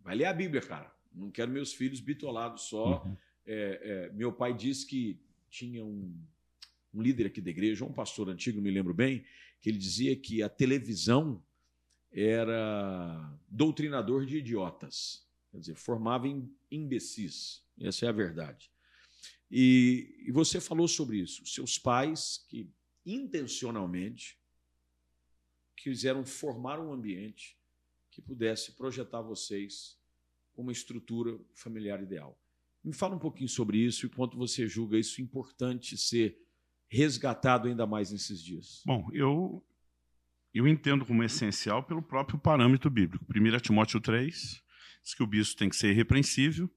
[0.00, 0.92] vai ler a Bíblia, cara.
[1.12, 3.04] Não quero meus filhos bitolados só.
[3.04, 3.16] Uhum.
[3.46, 6.16] É, é, meu pai disse que tinha um,
[6.94, 9.24] um, líder aqui da igreja, um pastor antigo, não me lembro bem,
[9.60, 11.42] que ele dizia que a televisão
[12.12, 16.26] era doutrinador de idiotas, quer dizer, formava
[16.70, 17.64] imbecis.
[17.80, 18.70] Essa é a verdade.
[19.50, 21.44] E, e você falou sobre isso.
[21.46, 22.70] Seus pais que
[23.04, 24.38] intencionalmente
[25.76, 27.58] quiseram formar um ambiente
[28.10, 29.98] que pudesse projetar vocês
[30.56, 32.38] uma estrutura familiar ideal.
[32.84, 36.38] Me fala um pouquinho sobre isso e quanto você julga isso importante ser
[36.88, 38.82] resgatado ainda mais nesses dias.
[38.84, 39.64] Bom, eu
[40.52, 43.24] eu entendo como essencial pelo próprio parâmetro bíblico.
[43.34, 44.60] 1 Timóteo 3
[45.02, 46.70] diz que o bispo tem que ser irrepreensível.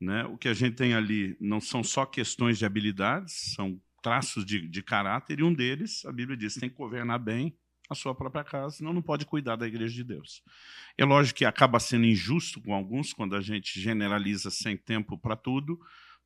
[0.00, 0.24] Né?
[0.24, 4.66] O que a gente tem ali não são só questões de habilidades, são traços de,
[4.66, 7.54] de caráter, e um deles, a Bíblia diz, tem que governar bem
[7.90, 10.42] a sua própria casa, senão não pode cuidar da igreja de Deus.
[10.96, 15.36] É lógico que acaba sendo injusto com alguns quando a gente generaliza sem tempo para
[15.36, 15.78] tudo,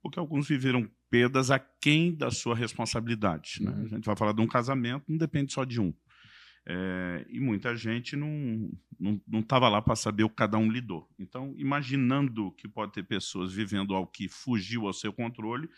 [0.02, 3.62] porque alguns viveram perdas aquém da sua responsabilidade.
[3.62, 3.72] Né?
[3.86, 5.92] A gente vai falar de um casamento, não depende só de um.
[6.66, 8.70] É, e muita gente não
[9.34, 11.08] estava lá para saber o que cada um lidou.
[11.18, 15.68] Então, imaginando que pode ter pessoas vivendo algo que fugiu ao seu controle,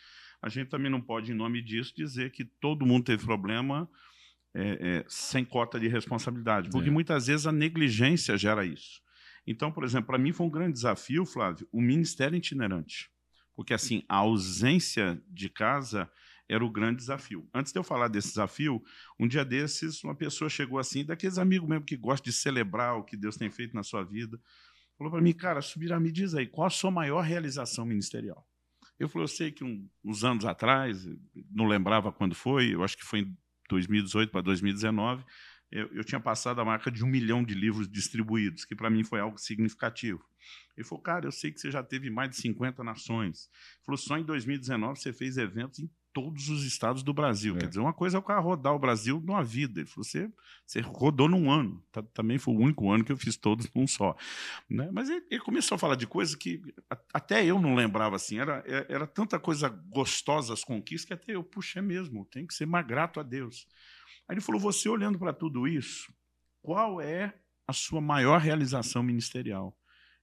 [0.41, 3.89] a gente também não pode, em nome disso, dizer que todo mundo teve problema
[4.55, 6.93] é, é, sem cota de responsabilidade, porque é.
[6.93, 9.03] muitas vezes a negligência gera isso.
[9.47, 13.11] Então, por exemplo, para mim foi um grande desafio, Flávio, o ministério itinerante,
[13.55, 16.11] porque assim a ausência de casa
[16.49, 17.49] era o grande desafio.
[17.53, 18.83] Antes de eu falar desse desafio,
[19.19, 23.05] um dia desses, uma pessoa chegou assim, daqueles amigos mesmo que gostam de celebrar o
[23.05, 24.41] que Deus tem feito na sua vida,
[24.97, 28.47] falou para mim, cara, Subirá, me diz aí, qual a sua maior realização ministerial?
[28.99, 31.07] Eu falei, eu sei que um, uns anos atrás,
[31.51, 33.37] não lembrava quando foi, eu acho que foi em
[33.69, 35.25] 2018 para 2019,
[35.71, 39.03] eu, eu, tinha passado a marca de um milhão de livros distribuídos, que para mim
[39.03, 40.25] foi algo significativo.
[40.77, 43.49] Ele falou, cara, eu sei que você já teve mais de 50 nações.
[43.49, 47.55] Ele falou, só em 2019 você fez eventos em todos os estados do Brasil.
[47.57, 47.59] É.
[47.59, 49.81] Quer dizer, uma coisa é o cara rodar o Brasil numa vida.
[49.81, 50.33] Ele falou, você,
[50.65, 51.85] você rodou num ano.
[51.93, 54.17] Tá, também foi o único ano que eu fiz todos num só.
[54.67, 54.89] Né?
[54.91, 56.63] Mas ele, ele, começou a falar de coisas que
[57.13, 58.39] até eu não lembrava assim.
[58.39, 62.47] Era, é, era tanta coisa gostosa as conquistas que até eu, puxa, é mesmo, tem
[62.47, 63.67] que ser mais grato a Deus.
[64.27, 66.11] Aí ele falou, você olhando para tudo isso,
[66.63, 67.35] qual é
[67.67, 69.79] a sua maior realização ministerial?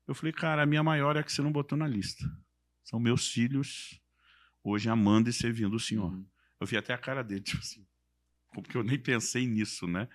[0.08, 2.26] Eu falei, cara, a minha maior é a que você não botou na lista.
[2.84, 4.02] São meus filhos
[4.64, 6.12] hoje amando e servindo o Senhor.
[6.12, 6.26] Uhum.
[6.60, 7.86] Eu vi até a cara dele, tipo assim,
[8.54, 10.08] porque eu nem pensei nisso, né?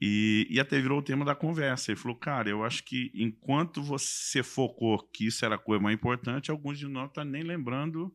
[0.00, 1.92] E, e até virou o tema da conversa.
[1.92, 5.94] Ele falou, cara, eu acho que enquanto você focou que isso era a coisa mais
[5.94, 8.14] importante, alguns de nós estão tá nem lembrando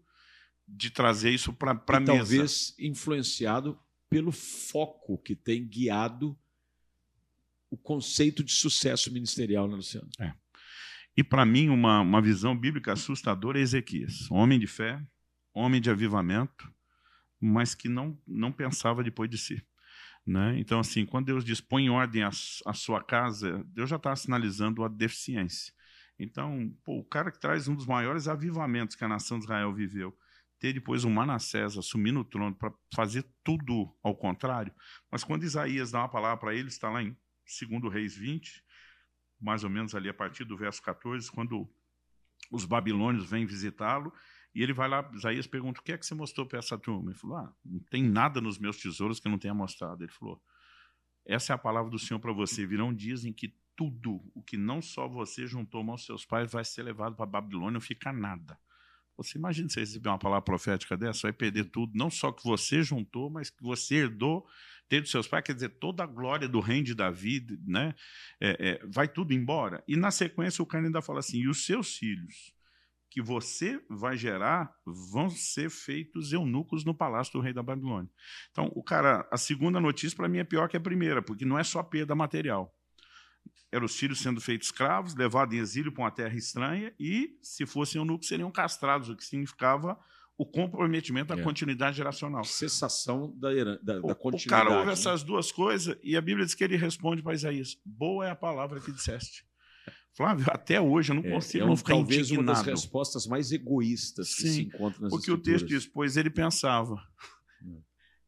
[0.67, 2.13] de trazer isso para a mesa.
[2.17, 6.37] Talvez influenciado pelo foco que tem guiado
[7.69, 10.09] o conceito de sucesso ministerial, né, Luciano?
[10.19, 10.33] É.
[11.15, 15.01] E para mim, uma, uma visão bíblica assustadora é Ezequias, homem de fé,
[15.59, 16.71] homem de avivamento,
[17.39, 19.65] mas que não, não pensava depois de si.
[20.25, 20.59] Né?
[20.59, 24.15] Então, assim, quando Deus diz põe em ordem a, a sua casa, Deus já está
[24.15, 25.73] sinalizando a deficiência.
[26.19, 29.73] Então, pô, o cara que traz um dos maiores avivamentos que a nação de Israel
[29.73, 30.15] viveu,
[30.59, 34.73] ter depois um Manassés assumindo o trono para fazer tudo ao contrário.
[35.09, 37.15] Mas quando Isaías dá uma palavra para ele, está lá em
[37.69, 38.63] 2 Reis 20,
[39.39, 41.67] mais ou menos ali a partir do verso 14, quando
[42.51, 44.13] os babilônios vêm visitá-lo,
[44.53, 47.11] e ele vai lá, Isaías pergunta: o que é que você mostrou para essa turma?
[47.11, 50.03] Ele falou: ah, não tem nada nos meus tesouros que eu não tenha mostrado.
[50.03, 50.41] Ele falou:
[51.25, 52.65] essa é a palavra do Senhor para você.
[52.65, 56.65] Virão dias em que tudo o que não só você juntou aos seus pais vai
[56.65, 58.59] ser levado para Babilônia, não fica nada.
[59.15, 62.81] Você imagina você receber uma palavra profética dessa, vai perder tudo, não só que você
[62.81, 64.47] juntou, mas que você herdou
[64.87, 67.93] ter dos seus pais, quer dizer, toda a glória do reino de Davi, né?
[68.39, 69.83] É, é, vai tudo embora.
[69.87, 72.53] E na sequência o cara ainda fala assim: e os seus filhos
[73.09, 78.09] que você vai gerar vão ser feitos eunucos no palácio do rei da Babilônia.
[78.51, 81.57] Então, o cara, a segunda notícia para mim é pior que a primeira, porque não
[81.57, 82.73] é só perda material.
[83.71, 87.65] Eram os filhos sendo feitos escravos, levados em exílio para uma terra estranha e, se
[87.65, 89.99] fossem eunucos, seriam castrados, o que significava
[90.37, 91.43] o comprometimento da é.
[91.43, 92.45] continuidade geracional.
[92.45, 93.49] Cessação da,
[93.83, 94.45] da, da continuidade.
[94.45, 94.93] O cara ouve né?
[94.93, 98.35] essas duas coisas e a Bíblia diz que ele responde para Isaías: Boa é a
[98.35, 99.48] palavra que disseste.
[100.15, 102.47] Flávio, até hoje eu não é, consigo é, é um, não ficar talvez indignado.
[102.47, 106.17] uma das respostas mais egoístas que Sim, se encontra nas Porque o texto diz, pois
[106.17, 106.95] ele pensava,
[107.63, 107.81] hum.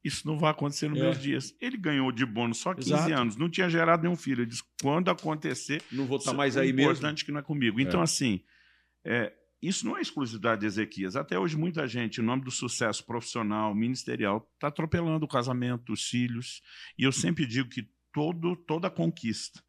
[0.04, 1.02] isso não vai acontecer nos é.
[1.02, 1.54] meus dias.
[1.60, 3.14] Ele ganhou de bônus só 15 Exato.
[3.14, 4.42] anos, não tinha gerado nenhum filho.
[4.42, 5.82] Ele disse, quando acontecer...
[5.92, 6.92] Não vou estar mais aí é mesmo.
[6.92, 7.80] importante que não é comigo.
[7.80, 8.04] Então, é.
[8.04, 8.42] assim,
[9.04, 11.16] é, isso não é exclusividade de Ezequias.
[11.16, 16.04] Até hoje, muita gente, em nome do sucesso profissional, ministerial, está atropelando o casamento, os
[16.04, 16.62] filhos.
[16.98, 19.62] E eu sempre digo que todo, toda conquista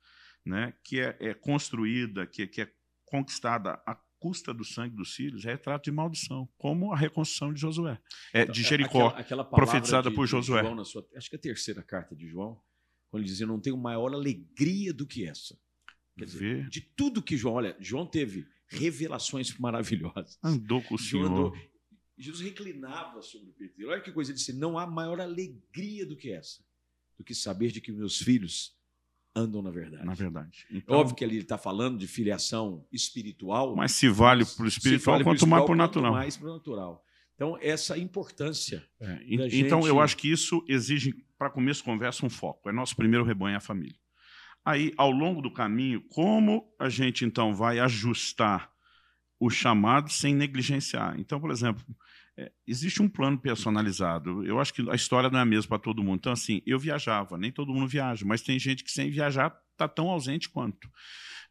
[0.45, 2.73] né, que é, é construída, que, que, é
[3.05, 7.61] conquistada à custa do sangue dos filhos, é retrato de maldição, como a reconstrução de
[7.61, 8.01] Josué,
[8.33, 10.63] é, então, de Jericó, aquela, aquela profetizada de, por Josué.
[10.63, 12.61] João, sua, acho que é a terceira carta de João,
[13.11, 15.59] quando ele dizia, não tenho maior alegria do que essa.
[16.17, 20.39] Quer dizer, de tudo que João, olha, João teve revelações maravilhosas.
[20.43, 21.27] Andou com o Senhor.
[21.27, 21.55] Andou,
[22.17, 23.91] Jesus reclinava sobre o peito dele.
[23.91, 26.63] Olha que coisa, ele disse, não há maior alegria do que essa,
[27.19, 28.77] do que saber de que meus filhos
[29.35, 30.05] andam na verdade.
[30.05, 30.67] Na verdade.
[30.71, 33.75] Então, Óbvio que ali ele está falando de filiação espiritual.
[33.75, 36.13] Mas se vale para o espiritual, vale quanto mais para o natural.
[36.13, 37.05] mais para o natural.
[37.35, 38.87] Então, essa importância.
[39.01, 39.89] É, então, gente...
[39.89, 42.69] eu acho que isso exige, para começo de conversa, um foco.
[42.69, 43.97] É nosso primeiro rebanho, é a família.
[44.65, 48.71] Aí, ao longo do caminho, como a gente, então, vai ajustar
[49.41, 51.19] o chamado sem negligenciar?
[51.19, 51.85] Então, por exemplo,
[52.37, 54.45] é, existe um plano personalizado.
[54.45, 56.19] Eu acho que a história não é a mesma para todo mundo.
[56.19, 59.89] Então, assim, eu viajava, nem todo mundo viaja, mas tem gente que sem viajar está
[59.89, 60.89] tão ausente quanto.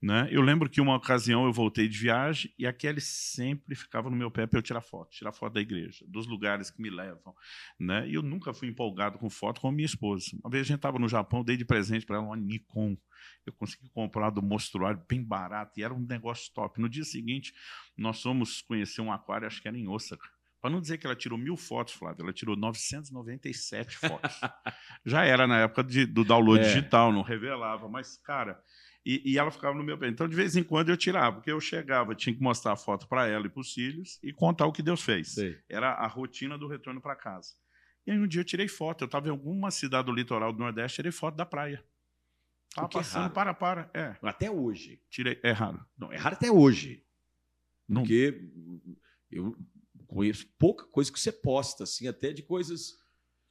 [0.01, 0.27] Né?
[0.31, 4.15] Eu lembro que uma ocasião eu voltei de viagem e a Kelly sempre ficava no
[4.15, 7.35] meu pé para eu tirar foto, tirar foto da igreja, dos lugares que me levam.
[7.79, 8.09] Né?
[8.09, 10.25] E eu nunca fui empolgado com foto com a minha esposa.
[10.43, 12.97] Uma vez a gente estava no Japão, dei de presente para ela uma Nikon.
[13.45, 16.81] Eu consegui comprar do mostruário bem barato e era um negócio top.
[16.81, 17.53] No dia seguinte,
[17.95, 20.27] nós fomos conhecer um aquário, acho que era em Osaka.
[20.61, 24.39] Para não dizer que ela tirou mil fotos, Flávio, ela tirou 997 fotos.
[25.03, 26.67] Já era na época de, do download é.
[26.67, 28.61] digital, não revelava, mas, cara,
[29.03, 30.07] e, e, ela ficava no meu pé.
[30.07, 33.07] Então, de vez em quando, eu tirava, porque eu chegava, tinha que mostrar a foto
[33.07, 35.33] para ela e para os filhos e contar o que Deus fez.
[35.33, 35.57] Sei.
[35.67, 37.55] Era a rotina do retorno para casa.
[38.05, 39.03] E aí, um dia, eu tirei foto.
[39.03, 41.83] Eu estava em alguma cidade do litoral do Nordeste, tirei foto da praia.
[42.69, 43.89] Estava é passando, é para, para.
[43.95, 44.15] É.
[44.21, 45.01] Até hoje.
[45.09, 45.39] Tirei.
[45.41, 45.83] É raro.
[45.97, 47.03] Não, é raro até hoje.
[47.89, 48.01] Não.
[48.01, 48.47] Porque
[49.31, 49.57] eu
[50.15, 52.99] conheço pouca coisa que você posta, assim, até de coisas.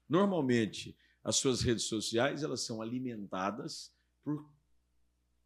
[0.08, 3.92] Normalmente, as suas redes sociais elas são alimentadas
[4.22, 4.48] por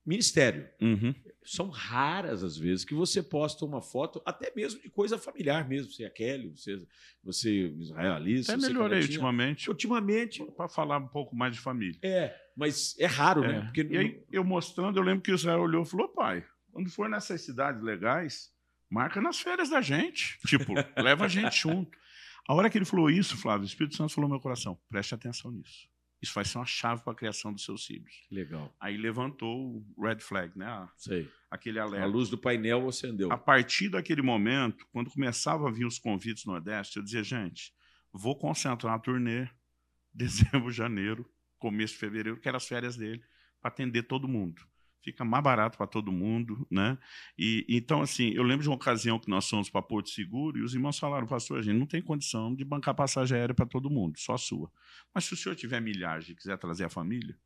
[0.05, 0.69] ministério.
[0.81, 1.15] Uhum.
[1.45, 5.91] São raras as vezes que você posta uma foto, até mesmo de coisa familiar mesmo.
[5.91, 6.87] Você é Kelly, você,
[7.23, 8.55] você israelista.
[8.55, 9.71] Até melhorei ultimamente.
[9.71, 10.45] Ultimamente.
[10.53, 11.99] Para falar um pouco mais de família.
[12.03, 13.49] É, mas é raro, é.
[13.49, 13.61] né?
[13.63, 16.91] Porque e aí, eu mostrando, eu lembro que o Israel olhou e falou: pai, quando
[16.91, 18.54] for nessas cidades legais,
[18.95, 20.39] marca nas férias da gente.
[20.47, 21.99] Tipo, leva a gente junto.
[22.47, 25.15] A hora que ele falou isso, Flávio, o Espírito Santo falou no meu coração: preste
[25.15, 25.89] atenção nisso.
[26.23, 28.25] Isso vai ser uma chave para a criação dos seus filhos.
[28.31, 28.75] Legal.
[28.81, 30.89] Aí levantou o red flag, né?
[30.97, 31.29] Sei.
[31.51, 32.07] Aquele alerta.
[32.07, 33.31] A luz do painel acendeu.
[33.31, 37.75] A partir daquele momento, quando começava a vir os convites no Nordeste, eu dizia, gente,
[38.11, 39.49] vou concentrar a turnê
[40.15, 41.29] dezembro, janeiro,
[41.59, 43.23] começo de fevereiro, que eram as férias dele,
[43.61, 44.63] para atender todo mundo
[45.05, 46.99] fica mais barato para todo mundo, né?
[47.39, 50.63] E então assim, eu lembro de uma ocasião que nós fomos para Porto Seguro e
[50.63, 53.91] os irmãos falaram, pastor, a gente não tem condição de bancar passagem aérea para todo
[53.91, 54.73] mundo, só a sua.
[55.15, 57.39] Mas se o senhor tiver milhagem e quiser trazer a família,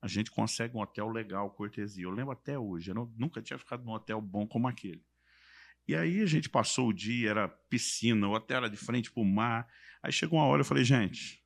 [0.00, 2.04] a gente consegue um hotel legal, cortesia.
[2.04, 5.02] Eu lembro até hoje, eu não, nunca tinha ficado num hotel bom como aquele.
[5.88, 9.22] E aí a gente passou o dia, era piscina, o hotel era de frente para
[9.22, 9.68] o mar.
[10.02, 11.40] Aí chegou uma hora, eu falei, gente,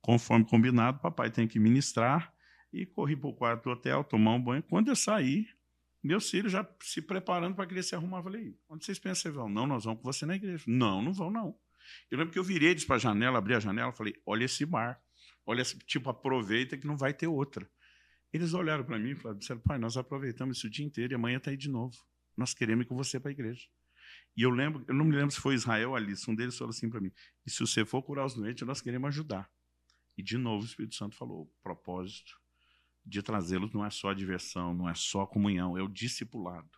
[0.00, 2.33] conforme combinado, papai tem que ministrar
[2.74, 4.62] e corri para o quarto do hotel, tomar um banho.
[4.64, 5.46] Quando eu saí,
[6.02, 8.22] meus filhos já se preparando para querer se arrumar.
[8.22, 9.48] Falei, onde vocês pensam que vão?
[9.48, 10.64] Não, nós vamos com você na igreja.
[10.66, 11.56] Não, não vão, não.
[12.10, 15.00] Eu lembro que eu virei para a janela, abri a janela falei, olha esse mar.
[15.46, 17.68] Olha, esse, tipo, aproveita que não vai ter outra.
[18.32, 21.36] Eles olharam para mim e disseram, pai, nós aproveitamos isso o dia inteiro e amanhã
[21.36, 21.96] está aí de novo.
[22.36, 23.66] Nós queremos ir com você para a igreja.
[24.36, 26.70] E eu lembro, eu não me lembro se foi Israel ou Alice, um deles falou
[26.70, 27.12] assim para mim,
[27.46, 29.48] e se você for curar os doentes, nós queremos ajudar.
[30.18, 32.40] E de novo o Espírito Santo falou, propósito,
[33.04, 36.70] de trazê-los não é só diversão, não é só comunhão, é o discipulado.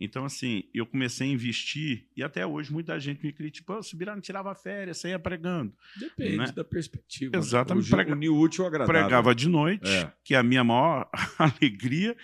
[0.00, 4.22] Então, assim, eu comecei a investir e até hoje muita gente me critica, Subirá não
[4.22, 5.72] tirava férias, saía pregando.
[5.96, 6.52] Depende né?
[6.52, 7.32] da perspectiva.
[7.32, 7.38] Né?
[7.38, 7.88] Exatamente.
[7.88, 8.12] O, prega...
[8.12, 9.02] unir útil agradável.
[9.02, 10.12] Pregava de noite, é.
[10.22, 11.08] que é a minha maior
[11.38, 12.16] alegria.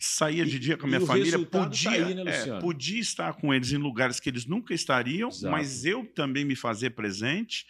[0.00, 3.52] Saía de dia com a minha família, tá podia, aí, né, é, podia estar com
[3.52, 5.50] eles em lugares que eles nunca estariam, Exato.
[5.50, 7.66] mas eu também me fazer presente.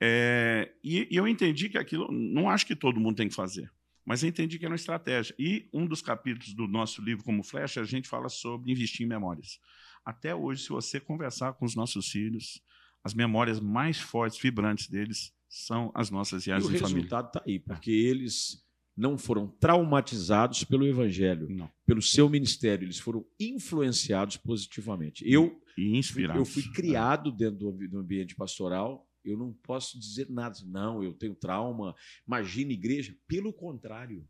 [0.00, 3.68] É, e, e eu entendi que aquilo, não acho que todo mundo tem que fazer.
[4.04, 5.34] Mas eu entendi que era uma estratégia.
[5.38, 9.08] E um dos capítulos do nosso livro Como Flecha, a gente fala sobre investir em
[9.08, 9.58] memórias.
[10.04, 12.60] Até hoje, se você conversar com os nossos filhos,
[13.04, 16.86] as memórias mais fortes, vibrantes deles são as nossas viagens em família.
[16.86, 18.64] o resultado está aí, porque eles
[18.96, 21.70] não foram traumatizados pelo evangelho, não.
[21.86, 25.24] pelo seu ministério, eles foram influenciados positivamente.
[25.26, 26.36] Eu, e inspirados.
[26.36, 30.56] Eu fui criado dentro do ambiente pastoral eu não posso dizer nada.
[30.66, 31.94] Não, eu tenho trauma.
[32.26, 33.16] Imagina igreja.
[33.26, 34.26] Pelo contrário.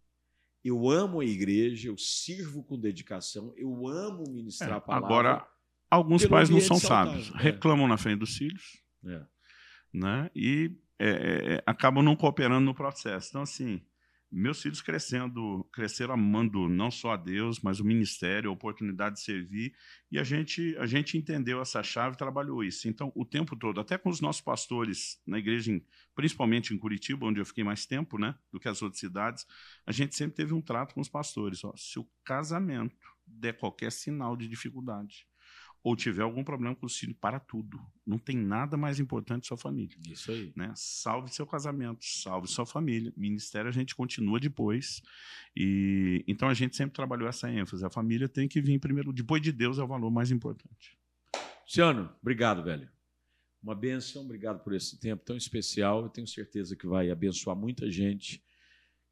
[0.64, 5.07] Eu amo a igreja, eu sirvo com dedicação, eu amo ministrar é, a palavra.
[5.09, 5.49] Agora,
[5.90, 7.20] alguns pais não são saudável.
[7.20, 7.40] sábios.
[7.40, 7.43] É.
[7.43, 8.80] Reclamam na frente dos filhos.
[9.05, 9.26] É.
[9.93, 10.30] Né?
[10.36, 10.70] E
[11.01, 13.30] é, é, é, acabam não cooperando no processo.
[13.30, 13.82] Então, assim,
[14.33, 19.20] meus filhos crescendo, cresceram amando não só a Deus, mas o ministério, a oportunidade de
[19.20, 19.74] servir,
[20.11, 22.89] e a gente, a gente entendeu essa chave e trabalhou isso.
[22.89, 27.26] Então, o tempo todo, até com os nossos pastores na igreja, em, principalmente em Curitiba,
[27.26, 29.47] onde eu fiquei mais tempo né, do que as outras cidades,
[29.87, 31.62] a gente sempre teve um trato com os pastores.
[31.62, 35.26] Ó, se o casamento der qualquer sinal de dificuldade,
[35.83, 37.80] ou tiver algum problema com o filho, para tudo.
[38.07, 39.97] Não tem nada mais importante que sua família.
[40.09, 40.53] Isso aí.
[40.55, 40.72] Né?
[40.76, 43.12] Salve seu casamento, salve sua família.
[43.16, 45.03] Ministério a gente continua depois.
[45.57, 47.85] E então a gente sempre trabalhou essa ênfase.
[47.85, 49.12] A família tem que vir primeiro.
[49.12, 50.97] Depois de Deus é o valor mais importante.
[51.64, 52.89] Luciano, obrigado, velho.
[53.61, 56.03] Uma benção, obrigado por esse tempo tão especial.
[56.03, 58.43] Eu tenho certeza que vai abençoar muita gente.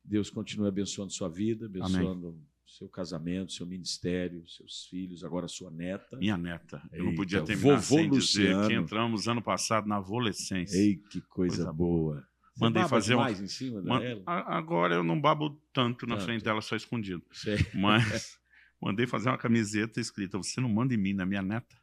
[0.05, 2.50] Deus continue abençoando sua vida, abençoando Amém
[2.81, 6.17] seu casamento, seu ministério, seus filhos, agora sua neta.
[6.17, 6.81] Minha neta.
[6.91, 8.63] Eu não Eita, podia terminar vovô sem Luciano.
[8.63, 10.79] dizer que entramos ano passado na adolescência.
[10.79, 12.27] Ei, que coisa, Coisa boa.
[12.55, 14.23] Você Mandei fazer um- mais em cima Man- dela?
[14.27, 16.25] Agora eu não babo tanto na Tanto.
[16.25, 17.23] frente dela, só escondido.
[17.33, 17.59] Sei.
[17.75, 18.39] Mas
[18.81, 21.77] mandei fazer uma camiseta escrita: Você não manda em mim, na minha neta.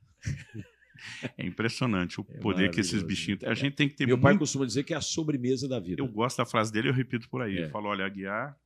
[1.38, 3.44] É impressionante o É poder que esses bichinhos.
[3.44, 4.40] A gente tem que ter Meu pai muito.
[4.40, 6.02] costuma dizer que é a sobremesa da vida.
[6.02, 7.56] Eu gosto da frase dele, eu repito por aí.
[7.56, 7.60] É.
[7.62, 8.58] Ele falou: Olha, Aguiar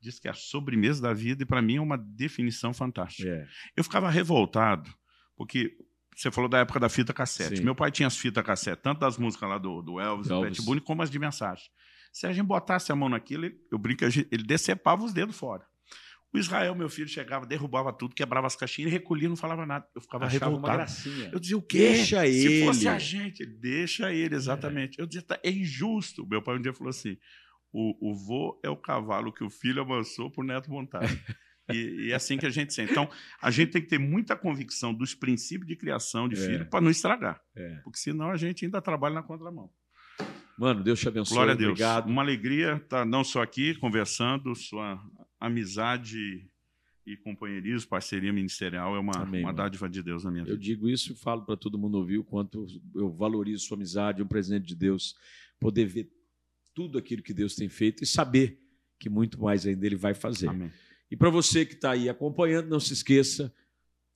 [0.00, 3.28] diz que é a sobremesa da vida, e para mim é uma definição fantástica.
[3.28, 3.46] É.
[3.76, 4.90] Eu ficava revoltado,
[5.36, 5.76] porque
[6.14, 7.58] você falou da época da fita cassete.
[7.58, 7.64] Sim.
[7.64, 10.56] Meu pai tinha as fitas cassete, tanto das músicas lá do, do Elvis, do Elvis.
[10.58, 11.64] Pat Boone, como as de mensagem.
[12.12, 15.64] Se a gente botasse a mão naquilo, ele- eu brinco, ele decepava os dedos fora.
[16.32, 19.86] O Israel, meu filho, chegava, derrubava tudo, quebrava as caixinhas, ele recolhia, não falava nada.
[19.94, 20.76] Eu ficava Achava uma revoltado.
[20.78, 21.30] gracinha.
[21.32, 21.78] Eu dizia, o quê?
[21.78, 22.64] Deixa Se ele.
[22.66, 24.98] fosse a gente, deixa ele, exatamente.
[24.98, 26.26] Eu dizia, tá, é injusto.
[26.26, 27.16] Meu pai um dia falou assim:
[27.78, 31.00] o, o vô é o cavalo que o filho amansou pro neto montar.
[31.68, 32.92] E, e é assim que a gente sente.
[32.92, 33.10] Então,
[33.42, 36.46] a gente tem que ter muita convicção dos princípios de criação de É.
[36.46, 37.42] filho para não estragar.
[37.56, 37.80] É.
[37.82, 39.68] Porque senão a gente ainda trabalha na contramão.
[40.56, 41.34] Mano, Deus te abençoe.
[41.34, 41.70] Glória a Deus.
[41.72, 42.06] Obrigado.
[42.08, 45.02] Uma alegria estar não só aqui conversando, sua
[45.40, 46.48] amizade
[47.04, 50.58] e companheirismo, parceria ministerial é uma, Amém, uma dádiva de Deus na minha Eu vida.
[50.58, 52.64] digo isso e falo para todo mundo ouvir o quanto
[52.94, 55.16] eu valorizo sua amizade, um presente de Deus,
[55.58, 56.08] poder ver
[56.76, 58.60] tudo aquilo que Deus tem feito e saber
[58.98, 60.50] que muito mais ainda Ele vai fazer.
[60.50, 60.70] Amém.
[61.10, 63.52] E para você que está aí acompanhando, não se esqueça,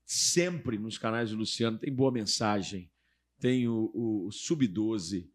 [0.04, 2.90] sempre nos canais do Luciano tem boa mensagem,
[3.38, 5.26] tem o, o Sub-12.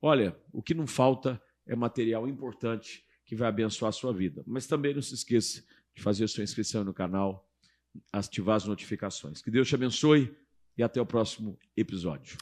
[0.00, 4.44] Olha, o que não falta é material importante que vai abençoar a sua vida.
[4.46, 5.64] Mas também não se esqueça
[5.96, 7.50] de fazer a sua inscrição no canal,
[8.12, 9.42] ativar as notificações.
[9.42, 10.32] Que Deus te abençoe
[10.76, 12.38] e até o próximo episódio.